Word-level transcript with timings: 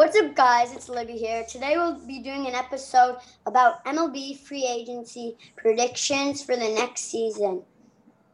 What's 0.00 0.16
up, 0.16 0.34
guys? 0.34 0.72
It's 0.72 0.88
Libby 0.88 1.18
here. 1.18 1.44
Today 1.46 1.76
we'll 1.76 2.00
be 2.06 2.20
doing 2.20 2.46
an 2.46 2.54
episode 2.54 3.18
about 3.44 3.84
MLB 3.84 4.38
free 4.38 4.66
agency 4.66 5.36
predictions 5.58 6.42
for 6.42 6.56
the 6.56 6.70
next 6.70 7.10
season. 7.10 7.62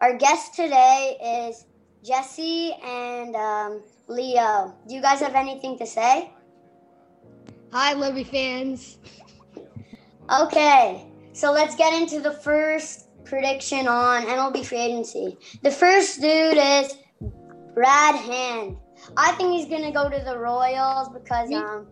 Our 0.01 0.17
guest 0.17 0.55
today 0.55 1.49
is 1.51 1.67
Jesse 2.05 2.73
and 2.85 3.35
um, 3.35 3.83
Leo. 4.07 4.77
Do 4.87 4.95
you 4.95 5.03
guys 5.03 5.19
have 5.19 5.35
anything 5.35 5.77
to 5.79 5.87
say? 5.87 6.31
Hi, 7.73 7.95
Libby 7.95 8.23
fans. 8.23 8.98
Okay, 10.41 11.05
so 11.33 11.51
let's 11.51 11.75
get 11.75 11.93
into 12.01 12.21
the 12.21 12.30
first 12.30 13.09
prediction 13.25 13.89
on 13.89 14.23
MLB 14.25 14.64
free 14.64 14.79
agency. 14.79 15.37
The 15.64 15.73
first 15.73 16.21
dude 16.21 16.59
is 16.59 16.95
Brad 17.75 18.14
Hand. 18.14 18.77
I 19.17 19.33
think 19.33 19.53
he's 19.53 19.67
gonna 19.69 19.93
go 19.93 20.09
to 20.09 20.23
the 20.25 20.39
Royals 20.39 21.09
because 21.09 21.53
um, 21.53 21.87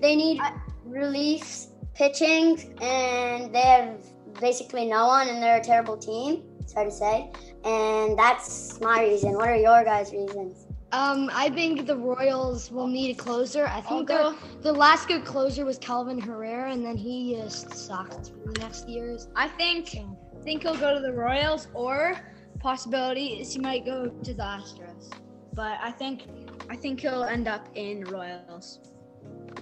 they 0.00 0.16
need 0.16 0.40
relief 0.84 1.66
pitching 1.94 2.76
and 2.80 3.54
they 3.54 3.60
have 3.60 4.04
basically 4.40 4.86
no 4.86 5.06
one 5.06 5.28
and 5.28 5.42
they're 5.42 5.60
a 5.60 5.64
terrible 5.64 5.96
team. 5.96 6.42
It's 6.60 6.72
hard 6.72 6.90
to 6.90 6.94
say, 6.94 7.30
and 7.64 8.18
that's 8.18 8.80
my 8.80 9.02
reason. 9.02 9.34
What 9.34 9.48
are 9.48 9.56
your 9.56 9.84
guys' 9.84 10.12
reasons? 10.12 10.66
Um, 10.92 11.30
I 11.32 11.50
think 11.50 11.86
the 11.86 11.96
Royals 11.96 12.70
will 12.72 12.88
need 12.88 13.16
a 13.16 13.18
closer. 13.18 13.66
I 13.66 13.80
think 13.80 14.08
the 14.08 14.36
the 14.60 14.72
last 14.72 15.06
good 15.06 15.24
closer 15.24 15.64
was 15.64 15.78
Kelvin 15.78 16.20
Herrera, 16.20 16.72
and 16.72 16.84
then 16.84 16.96
he 16.96 17.36
just 17.36 17.72
sucked 17.74 18.30
for 18.30 18.52
the 18.52 18.60
next 18.60 18.88
years. 18.88 19.28
I 19.36 19.46
think 19.46 19.96
think 20.42 20.62
he'll 20.62 20.76
go 20.76 20.94
to 20.94 21.00
the 21.00 21.12
Royals, 21.12 21.68
or 21.74 22.16
possibility 22.58 23.40
is 23.40 23.52
he 23.52 23.60
might 23.60 23.84
go 23.84 24.08
to 24.08 24.34
the 24.34 24.42
Astros. 24.42 25.12
But 25.54 25.78
I 25.82 25.92
think 25.92 26.22
I 26.70 26.76
think 26.76 27.00
he'll 27.00 27.24
end 27.24 27.48
up 27.48 27.68
in 27.74 28.04
Royals. 28.04 28.78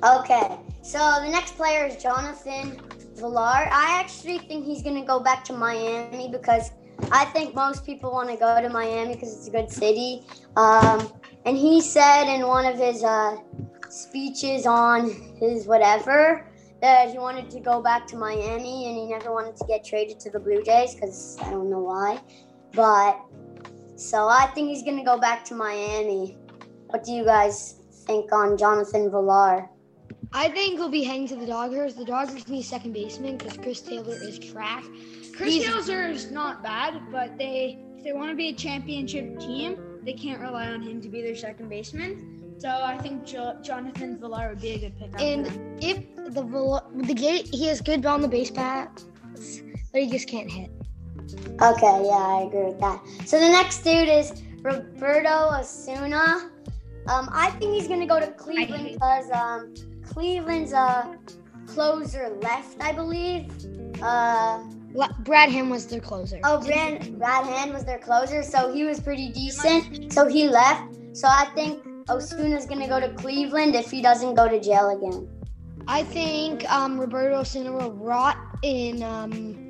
Okay, 0.04 0.58
so 0.82 0.98
the 1.24 1.30
next 1.30 1.56
player 1.56 1.86
is 1.86 1.96
Jonathan 1.96 2.78
Villar. 3.16 3.66
I 3.73 3.98
actually 3.98 4.38
think 4.38 4.66
he's 4.66 4.82
gonna 4.82 5.06
go 5.06 5.18
back 5.18 5.42
to 5.45 5.54
Miami 5.54 6.28
because 6.30 6.70
I 7.10 7.24
think 7.26 7.54
most 7.54 7.87
people 7.87 8.12
want 8.12 8.28
to 8.28 8.37
go 8.37 8.60
to 8.60 8.68
Miami 8.68 9.15
because 9.15 9.34
it's 9.34 9.48
a 9.48 9.50
good 9.50 9.70
city. 9.70 10.23
Um, 10.56 11.10
and 11.46 11.56
he 11.56 11.80
said 11.80 12.32
in 12.32 12.46
one 12.46 12.66
of 12.66 12.76
his 12.78 13.02
uh, 13.02 13.38
speeches 13.88 14.66
on 14.66 15.10
his 15.40 15.66
whatever 15.66 16.46
that 16.82 17.10
he 17.10 17.18
wanted 17.18 17.50
to 17.50 17.60
go 17.60 17.80
back 17.80 18.06
to 18.09 18.16
Miami 18.16 18.87
and 18.87 18.96
he 18.96 19.06
never 19.06 19.32
wanted 19.32 19.56
to 19.56 19.65
get 19.66 19.84
traded 19.84 20.20
to 20.20 20.30
the 20.30 20.38
Blue 20.38 20.62
Jays 20.62 20.95
because 20.95 21.38
I 21.40 21.50
don't 21.50 21.70
know 21.70 21.80
why. 21.80 22.20
But 22.72 23.18
so 23.96 24.28
I 24.28 24.46
think 24.54 24.68
he's 24.68 24.82
going 24.82 24.98
to 24.98 25.04
go 25.04 25.18
back 25.18 25.45
to 25.46 25.54
Miami. 25.54 26.37
What 26.88 27.04
do 27.04 27.12
you 27.12 27.24
guys 27.24 27.76
think 28.06 28.32
on 28.32 28.56
Jonathan 28.56 29.10
Villar? 29.10 29.68
I 30.32 30.48
think 30.48 30.74
he'll 30.74 30.88
be 30.88 31.02
heading 31.04 31.28
to 31.28 31.36
the 31.36 31.46
Dodgers. 31.46 31.94
The 31.94 32.04
Dodgers 32.04 32.48
need 32.48 32.62
second 32.62 32.92
baseman 32.92 33.36
because 33.36 33.56
Chris 33.56 33.80
Taylor 33.80 34.14
is 34.14 34.38
trash. 34.38 34.84
Chris 35.36 35.54
He's- 35.54 35.86
Taylor 35.86 36.09
is 36.09 36.30
not 36.30 36.62
bad, 36.62 37.00
but 37.12 37.38
they 37.38 37.78
if 37.96 38.04
they 38.04 38.12
want 38.12 38.30
to 38.30 38.36
be 38.36 38.48
a 38.48 38.52
championship 38.54 39.38
team, 39.40 39.76
they 40.04 40.12
can't 40.12 40.40
rely 40.40 40.68
on 40.68 40.80
him 40.80 41.00
to 41.02 41.09
be 41.09 41.20
their 41.20 41.34
second 41.34 41.68
baseman. 41.68 42.56
So 42.59 42.68
I 42.68 42.96
think 42.98 43.24
jo- 43.24 43.59
Jonathan 43.62 44.18
Villar 44.18 44.48
would 44.50 44.60
be 44.60 44.70
a 44.70 44.78
good 44.78 44.98
pickup. 44.98 45.20
And 45.20 45.82
if 45.82 45.98
the 46.34 46.42
Villar, 46.42 46.82
the 46.94 47.14
gate, 47.14 47.48
he 47.52 47.66
has 47.66 47.80
good 47.80 48.06
on 48.06 48.22
the 48.22 48.28
base 48.28 48.50
paths, 48.50 49.04
but 49.92 50.02
he 50.02 50.10
just 50.10 50.28
can't 50.28 50.50
hit. 50.50 50.70
Okay, 51.60 52.02
yeah, 52.06 52.38
I 52.38 52.44
agree 52.46 52.64
with 52.64 52.80
that. 52.80 53.00
So 53.26 53.38
the 53.38 53.48
next 53.48 53.82
dude 53.82 54.09
is 54.09 54.32
Roberto 54.62 55.50
Osuna. 55.59 56.50
Um, 57.09 57.28
I 57.32 57.51
think 57.52 57.74
he's 57.74 57.88
gonna 57.88 58.06
go 58.06 58.20
to 58.20 58.30
Cleveland 58.32 58.90
because 58.92 59.30
um, 59.30 59.74
Cleveland's 60.04 60.73
uh, 60.73 61.15
closer 61.66 62.28
left, 62.42 62.80
I 62.80 62.92
believe. 62.92 63.50
Uh, 64.03 64.62
Brad 65.20 65.50
Ham 65.50 65.70
was 65.70 65.87
their 65.87 66.00
closer. 66.00 66.38
oh, 66.44 66.60
Brad 66.60 67.19
Brad 67.19 67.47
Hand 67.47 67.72
was 67.72 67.84
their 67.84 67.99
closer, 67.99 68.43
so 68.43 68.72
he 68.72 68.84
was 68.84 69.00
pretty 69.00 69.31
decent. 69.31 70.12
So 70.12 70.27
he 70.27 70.49
left. 70.49 70.94
So 71.12 71.28
I 71.28 71.47
think 71.55 71.83
Osuna's 72.09 72.66
gonna 72.66 72.88
go 72.88 73.00
to 73.00 73.09
Cleveland 73.15 73.75
if 73.75 73.91
he 73.91 74.03
doesn't 74.03 74.34
go 74.34 74.49
to 74.49 74.60
jail 74.60 74.91
again. 74.91 75.28
I 75.87 76.03
think 76.03 76.71
um, 76.71 77.00
Roberto 77.00 77.43
will 77.72 77.93
rot 77.93 78.37
in 78.62 79.03
um, 79.03 79.68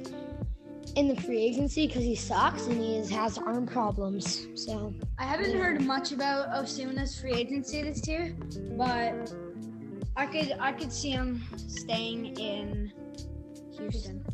in 0.97 1.09
the 1.09 1.16
free 1.22 1.41
agency 1.43 1.87
because 1.87 2.03
he 2.03 2.15
sucks 2.15 2.66
and 2.66 2.81
he 2.81 2.97
has 3.15 3.38
arm 3.38 3.66
problems. 3.66 4.47
So 4.54 4.93
I 5.19 5.25
haven't 5.25 5.56
heard 5.56 5.81
much 5.82 6.12
about 6.12 6.50
Osuna's 6.50 7.19
free 7.21 7.32
agency 7.34 7.82
this 7.82 8.06
year, 8.09 8.34
but 8.76 9.32
I 10.16 10.26
could 10.26 10.56
I 10.60 10.72
could 10.72 10.93
see 10.93 11.10
him 11.10 11.44
staying 11.56 12.37
in 12.38 12.93
Houston. 13.76 14.25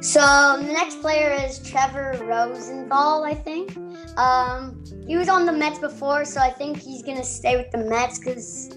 So 0.00 0.20
the 0.58 0.72
next 0.72 1.00
player 1.00 1.30
is 1.46 1.60
Trevor 1.60 2.18
Rosenthal, 2.24 3.24
I 3.24 3.34
think. 3.34 3.76
Um, 4.18 4.82
he 5.06 5.16
was 5.16 5.28
on 5.28 5.46
the 5.46 5.52
Mets 5.52 5.78
before, 5.78 6.24
so 6.24 6.40
I 6.40 6.50
think 6.50 6.76
he's 6.78 7.02
gonna 7.02 7.24
stay 7.24 7.56
with 7.56 7.70
the 7.70 7.78
Mets 7.78 8.18
because 8.18 8.70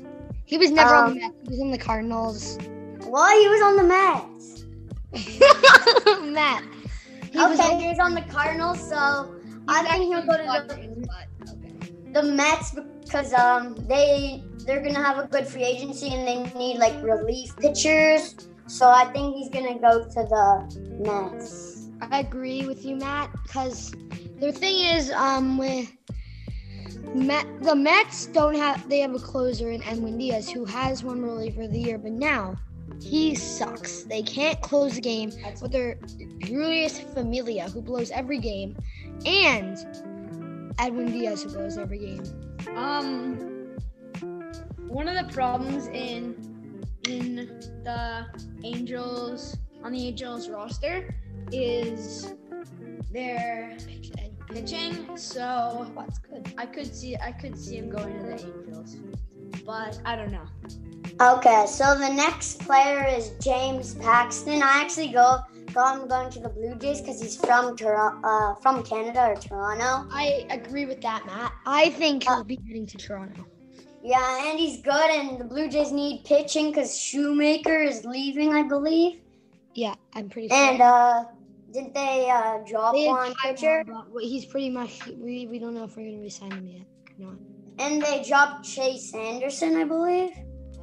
he 0.46 0.58
was 0.58 0.70
never 0.72 0.94
on 0.94 1.06
Um, 1.10 1.14
the 1.16 1.20
Mets. 1.22 1.36
He 1.44 1.50
was 1.50 1.60
on 1.62 1.72
the 1.72 1.78
Cardinals. 1.78 2.58
well, 3.08 3.40
he 3.40 3.48
was 3.48 3.62
on 3.64 3.76
the 3.78 3.84
Mets. 3.84 4.55
Matt. 6.24 6.64
He 7.32 7.40
okay, 7.40 7.90
was 7.90 8.00
on 8.00 8.14
the 8.14 8.26
Cardinals, 8.30 8.80
so 8.88 9.36
I 9.68 9.84
think 9.84 10.06
he'll 10.06 10.26
go 10.26 10.38
to 10.38 10.66
the, 10.68 11.52
the 12.14 12.24
Mets 12.24 12.76
because 13.04 13.34
um 13.34 13.76
they 13.88 14.44
they're 14.66 14.82
gonna 14.82 15.04
have 15.04 15.18
a 15.18 15.28
good 15.28 15.48
free 15.48 15.64
agency 15.64 16.14
and 16.14 16.28
they 16.28 16.44
need 16.58 16.78
like 16.78 17.02
relief 17.04 17.56
pitchers. 17.58 18.36
So 18.68 18.90
I 18.90 19.06
think 19.12 19.36
he's 19.36 19.50
gonna 19.50 19.80
go 19.80 20.04
to 20.04 20.14
the 20.14 21.04
Mets. 21.06 21.90
I 22.02 22.20
agree 22.20 22.66
with 22.66 22.86
you, 22.86 22.98
Matt, 22.98 23.32
because 23.44 23.92
the 24.40 24.52
thing 24.52 24.96
is, 24.96 25.12
um, 25.12 25.58
with 25.58 25.92
Met, 27.14 27.46
the 27.62 27.76
Mets 27.76 28.26
don't 28.28 28.56
have 28.56 28.88
they 28.90 29.00
have 29.00 29.16
a 29.16 29.20
closer 29.20 29.72
in 29.72 29.82
Edwin 29.84 30.18
Diaz 30.18 30.50
who 30.50 30.66
has 30.66 31.04
won 31.04 31.22
reliever 31.22 31.64
of 31.64 31.72
the 31.72 31.80
year, 31.80 31.98
but 31.98 32.12
now 32.12 32.56
he 33.02 33.36
sucks. 33.36 34.04
They 34.04 34.22
can't 34.22 34.60
close 34.62 34.96
the 34.96 35.02
game 35.02 35.32
with 35.62 35.72
their 35.72 35.96
Jeurys 36.40 37.02
Familia 37.14 37.70
who 37.70 37.82
blows 37.82 38.12
every 38.12 38.40
game, 38.40 38.78
and 39.26 39.78
Edwin 40.80 41.12
Diaz 41.12 41.44
who 41.44 41.50
blows 41.50 41.78
every 41.78 42.00
game. 42.00 42.24
Um, 42.76 43.78
one 44.88 45.08
of 45.08 45.16
the 45.16 45.32
problems 45.34 45.88
in 45.88 46.84
in 47.08 47.36
the 47.84 48.26
Angels 48.64 49.58
on 49.84 49.92
the 49.92 50.08
Angels 50.08 50.50
roster 50.50 51.16
is 51.52 52.34
their 53.12 53.78
pitching. 54.50 55.18
So 55.18 55.92
That's 55.96 56.20
good. 56.20 56.54
I 56.58 56.66
could 56.66 56.94
see 56.94 57.16
I 57.18 57.32
could 57.32 57.58
see 57.58 57.78
him 57.78 57.90
going 57.90 58.20
to 58.20 58.26
the 58.26 58.34
Angels, 58.34 58.98
but 59.66 60.00
I 60.06 60.16
don't 60.16 60.32
know. 60.32 60.46
Okay, 61.22 61.66
so 61.68 61.98
the 61.98 62.10
next 62.10 62.60
player 62.60 63.06
is 63.08 63.32
James 63.42 63.96
Paxton. 63.96 64.62
I 64.62 64.82
actually 64.82 65.10
go 65.10 65.40
got 65.74 66.00
him 66.02 66.08
going 66.08 66.30
to 66.32 66.40
the 66.40 66.50
Blue 66.50 66.76
Jays 66.76 67.02
because 67.02 67.22
he's 67.22 67.36
from 67.36 67.76
Tor- 67.76 68.20
uh, 68.24 68.56
from 68.56 68.82
Canada 68.84 69.28
or 69.28 69.36
Toronto. 69.36 70.08
I 70.12 70.46
agree 70.50 70.86
with 70.86 71.02
that, 71.02 71.26
Matt. 71.26 71.54
I 71.66 71.90
think 71.92 72.24
he'll 72.24 72.44
be 72.44 72.60
heading 72.68 72.86
to 72.88 72.98
Toronto. 72.98 73.46
Yeah, 74.02 74.50
and 74.50 74.60
he's 74.60 74.82
good, 74.82 75.10
and 75.12 75.40
the 75.40 75.46
Blue 75.46 75.68
Jays 75.68 75.92
need 75.92 76.24
pitching 76.26 76.72
because 76.72 76.98
Shoemaker 76.98 77.82
is 77.82 78.06
leaving, 78.06 78.54
I 78.54 78.64
believe. 78.64 79.22
Yeah, 79.74 79.96
I'm 80.14 80.30
pretty 80.30 80.50
sure. 80.50 80.58
And 80.58 80.82
uh, 80.82 81.26
didn't 81.74 81.94
they 81.94 82.30
uh, 82.30 82.60
drop 82.66 82.94
They 82.94 83.08
one 83.08 83.34
Ty 83.42 83.54
pitcher? 83.54 83.84
Cobb, 83.86 84.08
but 84.14 84.24
he's 84.24 84.46
pretty 84.46 84.70
much. 84.70 85.06
We, 85.08 85.48
we 85.48 85.60
don't 85.60 85.74
know 85.74 85.84
if 85.86 85.98
we're 85.98 86.10
gonna 86.10 86.22
resign 86.22 86.52
him 86.52 86.68
yet. 86.68 86.86
or 87.20 87.26
not. 87.26 87.36
And 87.80 88.02
they 88.02 88.24
dropped 88.24 88.66
Chase 88.66 89.14
Anderson, 89.14 89.76
I 89.76 89.84
believe. 89.84 90.32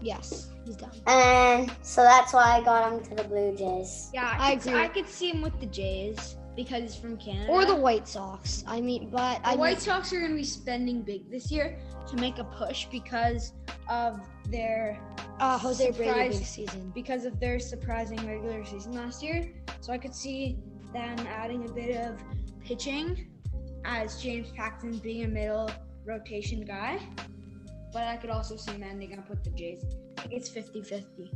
Yes, 0.00 0.50
he's 0.64 0.76
done. 0.76 0.90
And 1.06 1.72
so 1.82 2.02
that's 2.02 2.32
why 2.32 2.58
I 2.58 2.62
got 2.62 2.92
him 2.92 3.02
to 3.04 3.14
the 3.14 3.24
Blue 3.24 3.54
Jays. 3.56 4.10
Yeah, 4.12 4.36
I 4.38 4.52
I 4.52 4.56
could, 4.56 4.66
agree. 4.68 4.80
I 4.80 4.88
could 4.88 5.08
see 5.08 5.30
him 5.30 5.42
with 5.42 5.58
the 5.60 5.66
Jays 5.66 6.36
because 6.56 6.82
he's 6.82 6.96
from 6.96 7.16
Canada. 7.16 7.50
Or 7.50 7.64
the 7.64 7.74
White 7.74 8.06
Sox. 8.06 8.62
I 8.66 8.80
mean, 8.80 9.08
but 9.10 9.42
The 9.42 9.50
I 9.50 9.54
White 9.54 9.70
mean, 9.74 9.80
Sox 9.80 10.12
are 10.12 10.18
going 10.18 10.32
to 10.32 10.36
be 10.36 10.44
spending 10.44 11.02
big 11.02 11.30
this 11.30 11.50
year 11.50 11.78
to 12.08 12.16
make 12.16 12.38
a 12.38 12.44
push 12.44 12.86
because 12.86 13.52
of 13.88 14.20
their 14.50 15.00
uh, 15.40 15.56
Jose 15.58 15.90
Brady 15.92 16.34
season. 16.44 16.92
because 16.94 17.24
of 17.24 17.38
their 17.40 17.58
surprising 17.58 18.18
regular 18.26 18.64
season 18.64 18.92
last 18.92 19.22
year. 19.22 19.52
So 19.80 19.92
I 19.92 19.98
could 19.98 20.14
see 20.14 20.58
them 20.92 21.16
adding 21.28 21.64
a 21.68 21.72
bit 21.72 21.96
of 21.96 22.20
pitching 22.62 23.28
as 23.84 24.20
James 24.22 24.50
Paxton 24.50 24.98
being 24.98 25.24
a 25.24 25.28
middle 25.28 25.70
rotation 26.04 26.64
guy. 26.64 26.98
But 27.92 28.04
I 28.04 28.16
could 28.16 28.30
also 28.30 28.56
see 28.56 28.72
them 28.72 28.98
gonna 29.00 29.22
put 29.22 29.44
the 29.44 29.50
Jays. 29.50 29.84
It's 30.30 30.48
50 30.48 30.82
50. 30.82 31.30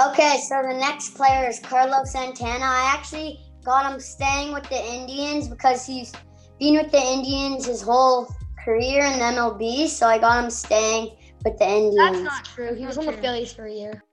Okay, 0.00 0.38
so 0.48 0.62
the 0.62 0.74
next 0.78 1.14
player 1.14 1.48
is 1.48 1.58
Carlos 1.58 2.12
Santana. 2.12 2.64
I 2.64 2.94
actually 2.96 3.40
got 3.64 3.92
him 3.92 4.00
staying 4.00 4.52
with 4.52 4.68
the 4.68 4.82
Indians 4.94 5.48
because 5.48 5.84
he's 5.84 6.12
been 6.58 6.76
with 6.76 6.90
the 6.92 7.02
Indians 7.02 7.66
his 7.66 7.82
whole 7.82 8.28
career 8.64 9.04
in 9.04 9.18
the 9.18 9.24
MLB, 9.24 9.88
so 9.88 10.06
I 10.06 10.18
got 10.18 10.44
him 10.44 10.50
staying 10.50 11.16
with 11.44 11.58
the 11.58 11.68
Indians. 11.68 11.96
That's 11.96 12.20
not 12.20 12.44
true. 12.44 12.74
He 12.74 12.86
was 12.86 12.96
on 12.96 13.06
the. 13.06 13.12
Phillies 13.14 13.52
for 13.52 13.66
a 13.66 13.72
year. 13.72 14.04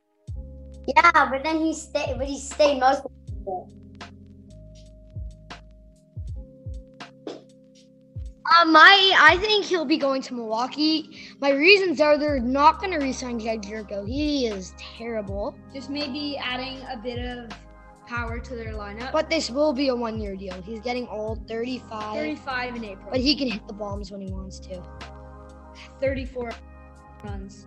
Yeah, 0.88 1.30
but 1.30 1.44
then 1.44 1.60
he 1.60 1.74
stayed. 1.74 2.18
But 2.18 2.28
he 2.28 2.40
stayed 2.40 2.80
most. 2.80 3.06
of 3.06 3.12
it. 3.48 3.85
Uh, 8.48 8.66
my, 8.66 9.16
I 9.20 9.38
think 9.38 9.66
he'll 9.66 9.86
be 9.86 9.98
going 9.98 10.22
to 10.24 10.36
Milwaukee. 10.36 11.18
My 11.40 11.50
reasons 11.50 12.00
are 12.00 12.16
they're 12.16 12.40
not 12.40 12.80
going 12.80 12.92
to 12.92 13.00
re-sign 13.00 13.40
Jedd 13.40 13.64
Gyorko. 13.64 14.08
He 14.08 14.46
is 14.46 14.74
terrible. 14.78 15.56
Just 15.74 15.90
maybe 15.90 16.38
adding 16.38 16.80
a 16.92 16.98
bit 16.98 17.18
of 17.18 17.50
power 18.06 18.40
to 18.40 18.56
their 18.56 18.74
lineup. 18.74 19.12
But 19.12 19.32
this 19.32 19.50
will 19.50 19.74
be 19.74 19.88
a 19.88 19.96
one-year 19.96 20.36
deal. 20.36 20.62
He's 20.62 20.80
getting 20.80 21.08
old, 21.08 21.48
35, 21.48 22.16
35 22.16 22.76
in 22.76 22.86
April. 22.86 23.08
but 23.10 23.20
he 23.20 23.36
can 23.36 23.50
hit 23.50 23.66
the 23.68 23.74
bombs 23.74 24.12
when 24.12 24.22
he 24.22 24.32
wants 24.32 24.60
to. 24.60 24.84
34 26.00 26.52
runs. 27.24 27.66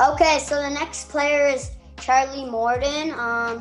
Okay, 0.00 0.38
so 0.38 0.62
the 0.62 0.70
next 0.70 1.10
player 1.10 1.46
is 1.46 1.72
Charlie 2.00 2.48
Morton. 2.48 3.12
Um, 3.12 3.60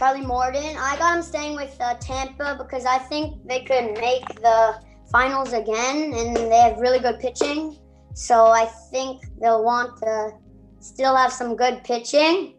Charlie 0.00 0.22
Morton. 0.22 0.78
I 0.78 0.96
got 0.96 1.18
him 1.18 1.22
staying 1.22 1.56
with 1.56 1.76
uh, 1.78 1.92
Tampa 2.00 2.56
because 2.58 2.86
I 2.86 2.96
think 2.96 3.46
they 3.46 3.64
could 3.64 3.98
make 4.00 4.26
the 4.40 4.80
finals 5.12 5.52
again, 5.52 6.14
and 6.14 6.34
they 6.34 6.56
have 6.56 6.78
really 6.78 7.00
good 7.00 7.20
pitching. 7.20 7.76
So 8.14 8.46
I 8.46 8.64
think 8.90 9.20
they'll 9.38 9.62
want 9.62 9.98
to 9.98 10.30
still 10.78 11.14
have 11.14 11.30
some 11.30 11.54
good 11.54 11.84
pitching. 11.84 12.54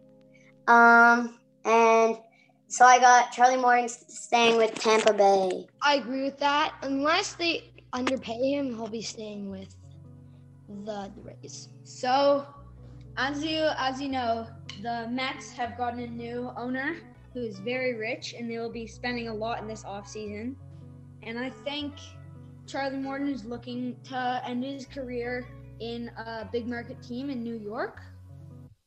Um, 0.68 1.40
and 1.64 2.16
so 2.68 2.84
I 2.84 3.00
got 3.00 3.32
Charlie 3.32 3.56
Morton 3.56 3.88
staying 3.88 4.56
with 4.56 4.72
Tampa 4.76 5.12
Bay. 5.12 5.66
I 5.82 5.96
agree 5.96 6.22
with 6.22 6.38
that. 6.38 6.74
Unless 6.82 7.34
they 7.34 7.72
underpay 7.92 8.52
him, 8.52 8.76
he'll 8.76 8.86
be 8.86 9.02
staying 9.02 9.50
with 9.50 9.74
the 10.84 11.10
Rays. 11.16 11.70
So, 11.82 12.46
as 13.16 13.44
you 13.44 13.68
as 13.78 14.00
you 14.00 14.10
know, 14.10 14.46
the 14.80 15.08
Mets 15.10 15.50
have 15.54 15.76
gotten 15.76 15.98
a 15.98 16.06
new 16.06 16.52
owner 16.56 16.94
who 17.34 17.40
is 17.40 17.58
very 17.58 17.94
rich, 17.94 18.34
and 18.38 18.50
they 18.50 18.58
will 18.58 18.72
be 18.72 18.86
spending 18.86 19.28
a 19.28 19.34
lot 19.34 19.60
in 19.60 19.66
this 19.66 19.84
offseason. 19.84 20.54
And 21.22 21.38
I 21.38 21.50
think 21.64 21.94
Charlie 22.66 22.98
Morton 22.98 23.28
is 23.28 23.44
looking 23.44 23.96
to 24.04 24.42
end 24.46 24.64
his 24.64 24.86
career 24.86 25.46
in 25.80 26.10
a 26.16 26.48
big 26.50 26.66
market 26.66 27.02
team 27.02 27.30
in 27.30 27.42
New 27.42 27.56
York 27.56 28.00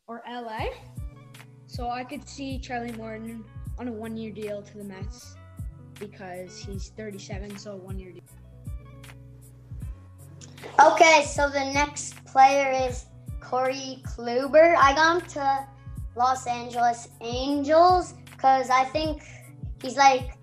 or 0.08 0.22
LA. 0.30 0.68
So 1.68 1.90
I 1.90 2.04
could 2.04 2.28
see 2.28 2.60
Charlie 2.60 2.92
Morton 2.94 3.44
on 3.78 3.88
a 3.88 3.92
one-year 3.92 4.32
deal 4.32 4.62
to 4.62 4.78
the 4.78 4.84
Mets 4.84 5.36
because 6.00 6.58
he's 6.58 6.90
37, 6.90 7.58
so 7.58 7.74
a 7.74 7.76
one-year 7.76 8.12
deal. 8.12 8.22
Okay, 10.82 11.24
so 11.26 11.50
the 11.50 11.72
next 11.74 12.24
player 12.26 12.88
is 12.88 13.06
Corey 13.40 14.02
Kluber. 14.04 14.76
I 14.78 14.94
got 14.94 15.22
him 15.22 15.30
to 15.30 15.68
Los 16.16 16.48
Angeles 16.48 17.10
Angels 17.22 18.14
because 18.46 18.70
I 18.70 18.84
think 18.86 19.24
he's 19.82 19.98
like 19.98 20.38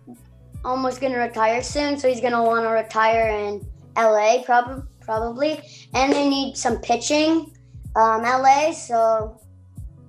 almost 0.65 1.01
gonna 1.01 1.19
retire 1.19 1.63
soon, 1.63 1.97
so 1.97 2.09
he's 2.09 2.21
gonna 2.21 2.43
want 2.43 2.65
to 2.65 2.71
retire 2.71 3.29
in 3.29 3.65
LA 3.97 4.43
prob- 4.43 4.89
probably, 5.01 5.61
and 5.95 6.13
they 6.13 6.29
need 6.29 6.57
some 6.57 6.79
pitching. 6.79 7.55
Um, 7.95 8.23
LA, 8.23 8.73
so 8.73 9.41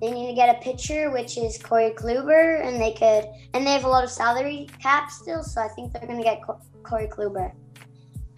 they 0.00 0.10
need 0.10 0.26
to 0.26 0.34
get 0.34 0.56
a 0.56 0.60
pitcher, 0.60 1.12
which 1.12 1.38
is 1.38 1.56
Corey 1.56 1.92
Kluber, 1.92 2.66
and 2.66 2.80
they 2.80 2.92
could, 2.92 3.26
and 3.54 3.64
they 3.64 3.70
have 3.70 3.84
a 3.84 3.88
lot 3.88 4.02
of 4.02 4.10
salary 4.10 4.68
cap 4.82 5.08
still, 5.12 5.44
so 5.44 5.60
I 5.60 5.68
think 5.68 5.92
they're 5.92 6.08
gonna 6.08 6.24
get 6.24 6.42
Co- 6.44 6.60
Corey 6.82 7.06
Kluber. 7.06 7.52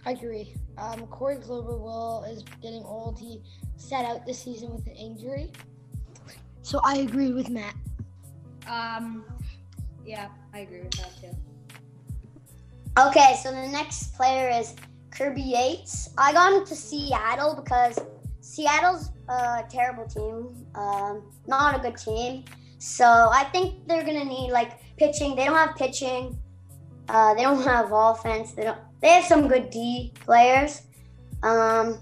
I 0.05 0.11
agree. 0.11 0.53
Um, 0.77 1.07
Corey 1.07 1.37
Kluber 1.37 1.79
will 1.79 2.25
is 2.29 2.43
getting 2.61 2.83
old. 2.83 3.17
He 3.17 3.41
sat 3.75 4.05
out 4.05 4.23
this 4.23 4.37
season 4.37 4.75
with 4.75 4.85
an 4.85 4.93
injury. 4.93 5.51
So 6.61 6.79
I 6.83 6.97
agree 6.97 7.33
with 7.33 7.49
Matt. 7.49 7.73
Um, 8.67 9.23
yeah, 10.07 10.29
I 10.53 10.59
agree 10.59 10.81
with 10.81 10.91
that 10.91 11.11
too. 11.19 11.35
Okay, 12.97 13.35
so 13.43 13.51
the 13.51 13.67
next 13.67 14.15
player 14.15 14.49
is 14.49 14.73
Kirby 15.11 15.41
Yates. 15.41 16.09
I 16.17 16.33
got 16.33 16.53
him 16.53 16.65
to 16.65 16.75
Seattle 16.75 17.53
because 17.55 17.99
Seattle's 18.39 19.11
a 19.27 19.63
terrible 19.69 20.07
team, 20.07 20.65
um, 20.73 21.29
not 21.45 21.75
a 21.75 21.79
good 21.79 21.97
team. 21.97 22.45
So 22.79 23.05
I 23.05 23.43
think 23.51 23.87
they're 23.87 24.05
gonna 24.05 24.23
need 24.23 24.51
like 24.51 24.79
pitching. 24.97 25.35
They 25.35 25.45
don't 25.45 25.55
have 25.55 25.75
pitching. 25.75 26.39
Uh, 27.09 27.33
they 27.33 27.43
don't 27.43 27.63
have 27.63 27.91
offense. 27.91 28.53
They 28.53 28.63
don't. 28.63 28.79
They 29.01 29.09
have 29.09 29.25
some 29.25 29.47
good 29.47 29.69
D 29.69 30.13
players. 30.21 30.83
Um, 31.43 31.99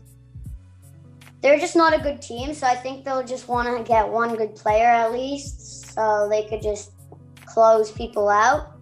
they're 1.42 1.60
just 1.60 1.76
not 1.76 1.94
a 1.94 2.02
good 2.02 2.22
team. 2.22 2.54
So 2.54 2.68
I 2.68 2.76
think 2.76 3.04
they'll 3.04 3.24
just 3.24 3.48
want 3.48 3.76
to 3.78 3.84
get 3.84 4.08
one 4.08 4.36
good 4.36 4.56
player 4.56 4.88
at 4.88 5.12
least, 5.12 5.94
so 5.94 6.28
they 6.30 6.44
could 6.44 6.62
just 6.62 6.92
close 7.56 7.90
people 7.90 8.28
out. 8.28 8.74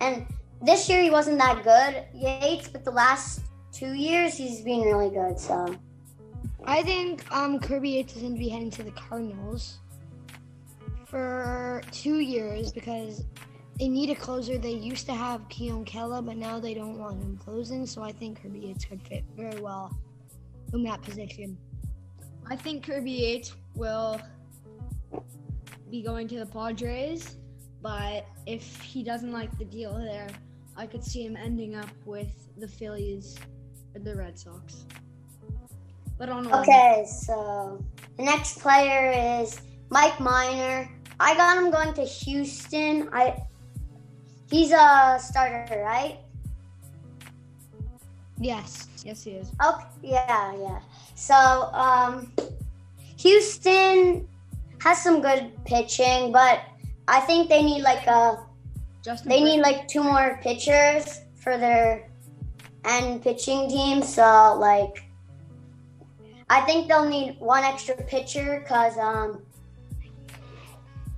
And 0.00 0.26
this 0.62 0.88
year 0.88 1.02
he 1.02 1.10
wasn't 1.10 1.38
that 1.38 1.62
good, 1.62 2.06
Yates, 2.14 2.66
but 2.66 2.82
the 2.82 2.90
last 2.90 3.42
two 3.72 3.92
years 3.92 4.38
he's 4.38 4.62
been 4.62 4.80
really 4.80 5.10
good. 5.10 5.38
So 5.38 5.76
I 6.64 6.82
think 6.82 7.30
um, 7.30 7.60
Kirby 7.60 7.90
Yates 7.90 8.16
is 8.16 8.22
going 8.22 8.32
to 8.32 8.38
be 8.38 8.48
heading 8.48 8.70
to 8.70 8.82
the 8.82 8.90
Cardinals 8.92 9.80
for 11.04 11.82
two 11.92 12.20
years 12.20 12.72
because 12.72 13.22
they 13.78 13.86
need 13.86 14.08
a 14.08 14.14
closer. 14.14 14.56
They 14.56 14.70
used 14.70 15.04
to 15.06 15.14
have 15.14 15.42
Keone 15.50 15.86
Kela, 15.86 16.24
but 16.24 16.38
now 16.38 16.58
they 16.58 16.72
don't 16.72 16.98
want 16.98 17.22
him 17.22 17.36
closing. 17.36 17.84
So 17.84 18.02
I 18.02 18.12
think 18.12 18.42
Kirby 18.42 18.60
Yates 18.60 18.86
could 18.86 19.02
fit 19.02 19.24
very 19.36 19.60
well 19.60 19.94
in 20.72 20.82
that 20.84 21.02
position. 21.02 21.58
I 22.48 22.56
think 22.56 22.86
Kirby 22.86 23.10
Yates 23.10 23.54
will 23.74 24.18
be 25.90 26.02
going 26.02 26.28
to 26.28 26.38
the 26.38 26.46
Padres, 26.46 27.36
but 27.82 28.26
if 28.46 28.80
he 28.80 29.02
doesn't 29.02 29.32
like 29.32 29.56
the 29.58 29.64
deal 29.64 29.94
there, 29.94 30.28
I 30.76 30.86
could 30.86 31.04
see 31.04 31.24
him 31.24 31.36
ending 31.36 31.74
up 31.74 31.88
with 32.04 32.32
the 32.58 32.68
Phillies 32.68 33.36
or 33.94 34.00
the 34.00 34.14
Red 34.14 34.38
Sox. 34.38 34.84
But 36.18 36.28
on 36.30 36.52
okay, 36.52 37.06
so 37.06 37.84
the 38.16 38.22
next 38.22 38.58
player 38.60 39.40
is 39.40 39.60
Mike 39.90 40.18
Minor. 40.18 40.90
I 41.20 41.34
got 41.34 41.58
him 41.58 41.70
going 41.70 41.92
to 41.94 42.02
Houston. 42.02 43.08
I 43.12 43.36
he's 44.50 44.72
a 44.72 45.18
starter, 45.20 45.82
right? 45.82 46.18
Yes. 48.38 48.88
yes, 49.04 49.24
he 49.24 49.32
is. 49.32 49.50
Okay, 49.64 49.86
yeah, 50.02 50.54
yeah. 50.56 50.80
So, 51.14 51.34
um, 51.34 52.32
Houston 53.18 54.28
has 54.80 55.02
some 55.02 55.22
good 55.22 55.52
pitching, 55.64 56.32
but 56.32 56.60
I 57.08 57.20
think 57.20 57.48
they 57.48 57.62
need 57.62 57.82
like 57.82 58.06
a 58.06 58.44
Justin. 59.02 59.28
they 59.28 59.42
need 59.42 59.60
like 59.60 59.86
two 59.86 60.02
more 60.02 60.40
pitchers 60.42 61.20
for 61.36 61.56
their 61.56 62.10
end 62.84 63.22
pitching 63.22 63.68
team. 63.68 64.02
So, 64.02 64.56
like, 64.58 65.04
I 66.50 66.60
think 66.62 66.88
they'll 66.88 67.08
need 67.08 67.38
one 67.38 67.64
extra 67.64 67.96
pitcher 67.96 68.60
because 68.62 68.98
um, 68.98 69.42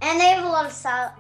and 0.00 0.21
they 0.21 0.26
have 0.26 0.45
a 0.45 0.49
lot 0.49 0.66
of 0.66 0.73
sal- 0.73 1.14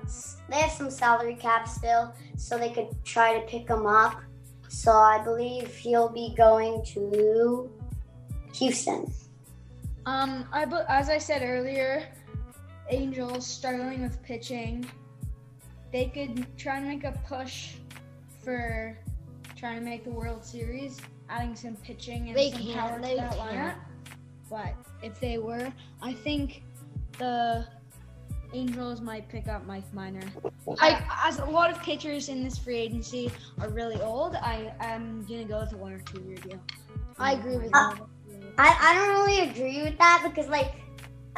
they 0.48 0.56
have 0.56 0.70
some 0.70 0.90
salary 0.90 1.34
cap 1.34 1.68
still, 1.68 2.14
so 2.36 2.58
they 2.58 2.70
could 2.70 2.88
try 3.04 3.38
to 3.38 3.46
pick 3.46 3.68
him 3.68 3.86
up. 3.86 4.20
So 4.68 4.92
I 4.92 5.22
believe 5.24 5.74
he'll 5.74 6.08
be 6.10 6.34
going 6.36 6.84
to 6.94 7.70
Houston. 8.54 9.12
Um, 10.06 10.46
I 10.52 10.64
as 10.88 11.08
I 11.08 11.18
said 11.18 11.42
earlier, 11.42 12.06
Angels 12.90 13.46
struggling 13.46 14.02
with 14.02 14.22
pitching. 14.22 14.86
They 15.92 16.06
could 16.06 16.46
try 16.58 16.78
and 16.78 16.86
make 16.88 17.04
a 17.04 17.12
push 17.26 17.74
for 18.44 18.98
trying 19.56 19.78
to 19.78 19.84
make 19.84 20.04
the 20.04 20.10
World 20.10 20.44
Series, 20.44 20.98
adding 21.28 21.56
some 21.56 21.76
pitching 21.76 22.28
and 22.28 22.36
They 22.36 22.50
some 22.50 22.62
can't, 22.62 22.78
power 22.78 23.00
they 23.00 23.10
to 23.10 23.16
that 23.16 23.36
can't. 23.36 23.76
lineup. 23.76 23.76
But 24.50 24.74
if 25.02 25.18
they 25.20 25.38
were, 25.38 25.72
I 26.02 26.12
think 26.12 26.62
the 27.18 27.66
Angels 28.54 29.00
might 29.02 29.28
pick 29.28 29.46
up 29.48 29.66
Mike 29.66 29.92
Minor. 29.92 30.22
I, 30.80 31.02
as 31.26 31.38
a 31.38 31.44
lot 31.44 31.70
of 31.70 31.82
pitchers 31.82 32.28
in 32.30 32.42
this 32.42 32.56
free 32.56 32.76
agency 32.78 33.30
are 33.60 33.68
really 33.68 34.00
old, 34.00 34.36
I 34.36 34.72
am 34.80 35.26
gonna 35.28 35.44
go 35.44 35.60
with 35.60 35.72
a 35.74 35.76
one 35.76 35.92
or 35.92 35.98
two 36.00 36.22
year 36.22 36.36
deal. 36.36 36.60
I 37.18 37.32
agree 37.34 37.58
with 37.58 37.70
Uh, 37.74 37.94
you. 37.98 38.08
I, 38.56 38.76
I 38.80 38.94
don't 38.94 39.08
really 39.26 39.50
agree 39.50 39.82
with 39.82 39.98
that 39.98 40.22
because 40.24 40.48
like 40.48 40.76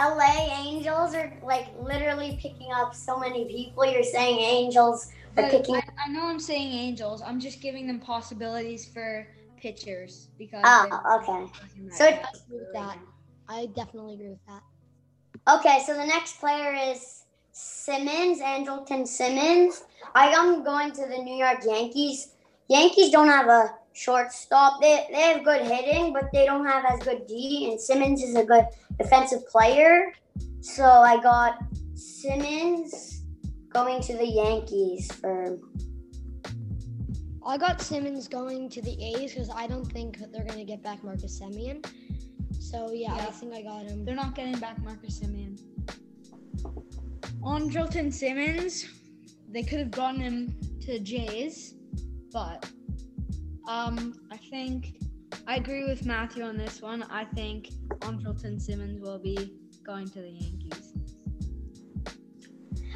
LA 0.00 0.48
Angels 0.64 1.14
are 1.14 1.32
like 1.42 1.68
literally 1.78 2.38
picking 2.40 2.72
up 2.72 2.94
so 2.94 3.18
many 3.18 3.44
people. 3.46 3.84
You're 3.84 4.02
saying 4.02 4.40
Angels 4.40 5.10
are 5.36 5.42
But 5.42 5.50
picking 5.50 5.76
I, 5.76 5.82
I 6.06 6.08
know 6.08 6.26
I'm 6.26 6.40
saying 6.40 6.72
Angels. 6.72 7.20
I'm 7.22 7.38
just 7.38 7.60
giving 7.60 7.86
them 7.86 8.00
possibilities 8.00 8.86
for 8.88 9.28
pitchers 9.58 10.28
because. 10.38 10.62
Oh, 10.64 11.18
okay. 11.20 11.52
So- 11.92 12.06
I 12.06 12.10
agree 12.10 12.58
with 12.58 12.72
that. 12.74 12.98
I 13.48 13.66
definitely 13.66 14.14
agree 14.14 14.30
with 14.30 14.46
that. 14.46 14.62
Okay, 15.58 15.82
so 15.84 15.94
the 15.94 16.06
next 16.06 16.38
player 16.38 16.72
is 16.92 17.24
Simmons, 17.52 18.40
Andrelton 18.40 19.06
Simmons. 19.06 19.82
I 20.14 20.28
am 20.28 20.62
going 20.64 20.92
to 20.92 21.06
the 21.06 21.18
New 21.18 21.34
York 21.36 21.58
Yankees. 21.66 22.34
Yankees 22.68 23.10
don't 23.10 23.26
have 23.28 23.48
a 23.48 23.74
shortstop. 24.00 24.80
They 24.80 25.06
they 25.12 25.20
have 25.20 25.44
good 25.44 25.62
hitting, 25.62 26.12
but 26.12 26.30
they 26.32 26.46
don't 26.46 26.66
have 26.66 26.84
as 26.86 27.00
good 27.00 27.26
D. 27.26 27.68
And 27.70 27.80
Simmons 27.80 28.22
is 28.22 28.34
a 28.34 28.44
good 28.44 28.66
defensive 28.98 29.46
player, 29.48 30.12
so 30.60 30.84
I 30.84 31.20
got 31.20 31.58
Simmons 31.94 33.24
going 33.68 34.00
to 34.02 34.16
the 34.16 34.26
Yankees 34.26 35.12
for. 35.12 35.58
I 37.46 37.56
got 37.56 37.80
Simmons 37.80 38.28
going 38.28 38.68
to 38.70 38.82
the 38.82 38.96
A's 39.02 39.32
because 39.34 39.50
I 39.50 39.66
don't 39.66 39.86
think 39.86 40.18
they're 40.32 40.44
gonna 40.44 40.64
get 40.64 40.82
back 40.82 41.02
Marcus 41.04 41.40
Semien. 41.40 41.84
So 42.58 42.92
yeah, 42.92 43.14
I 43.14 43.30
think 43.38 43.54
I 43.54 43.62
got 43.62 43.84
him. 43.84 44.04
They're 44.04 44.14
not 44.14 44.34
getting 44.34 44.58
back 44.58 44.78
Marcus 44.82 45.20
Semien. 45.20 45.58
Andrelton 47.42 48.12
Simmons, 48.12 48.86
they 49.48 49.62
could 49.62 49.78
have 49.78 49.90
gotten 49.90 50.20
him 50.20 50.54
to 50.82 50.92
the 50.92 51.00
Jays, 51.00 51.74
but 52.32 52.70
um, 53.70 54.14
I 54.32 54.36
think 54.36 54.96
I 55.46 55.56
agree 55.56 55.84
with 55.84 56.04
Matthew 56.04 56.42
on 56.42 56.56
this 56.56 56.82
one. 56.82 57.04
I 57.04 57.24
think 57.24 57.68
Andrelton 58.00 58.60
Simmons 58.60 59.00
will 59.00 59.20
be 59.20 59.54
going 59.86 60.08
to 60.08 60.20
the 60.20 60.30
Yankees. 60.30 60.92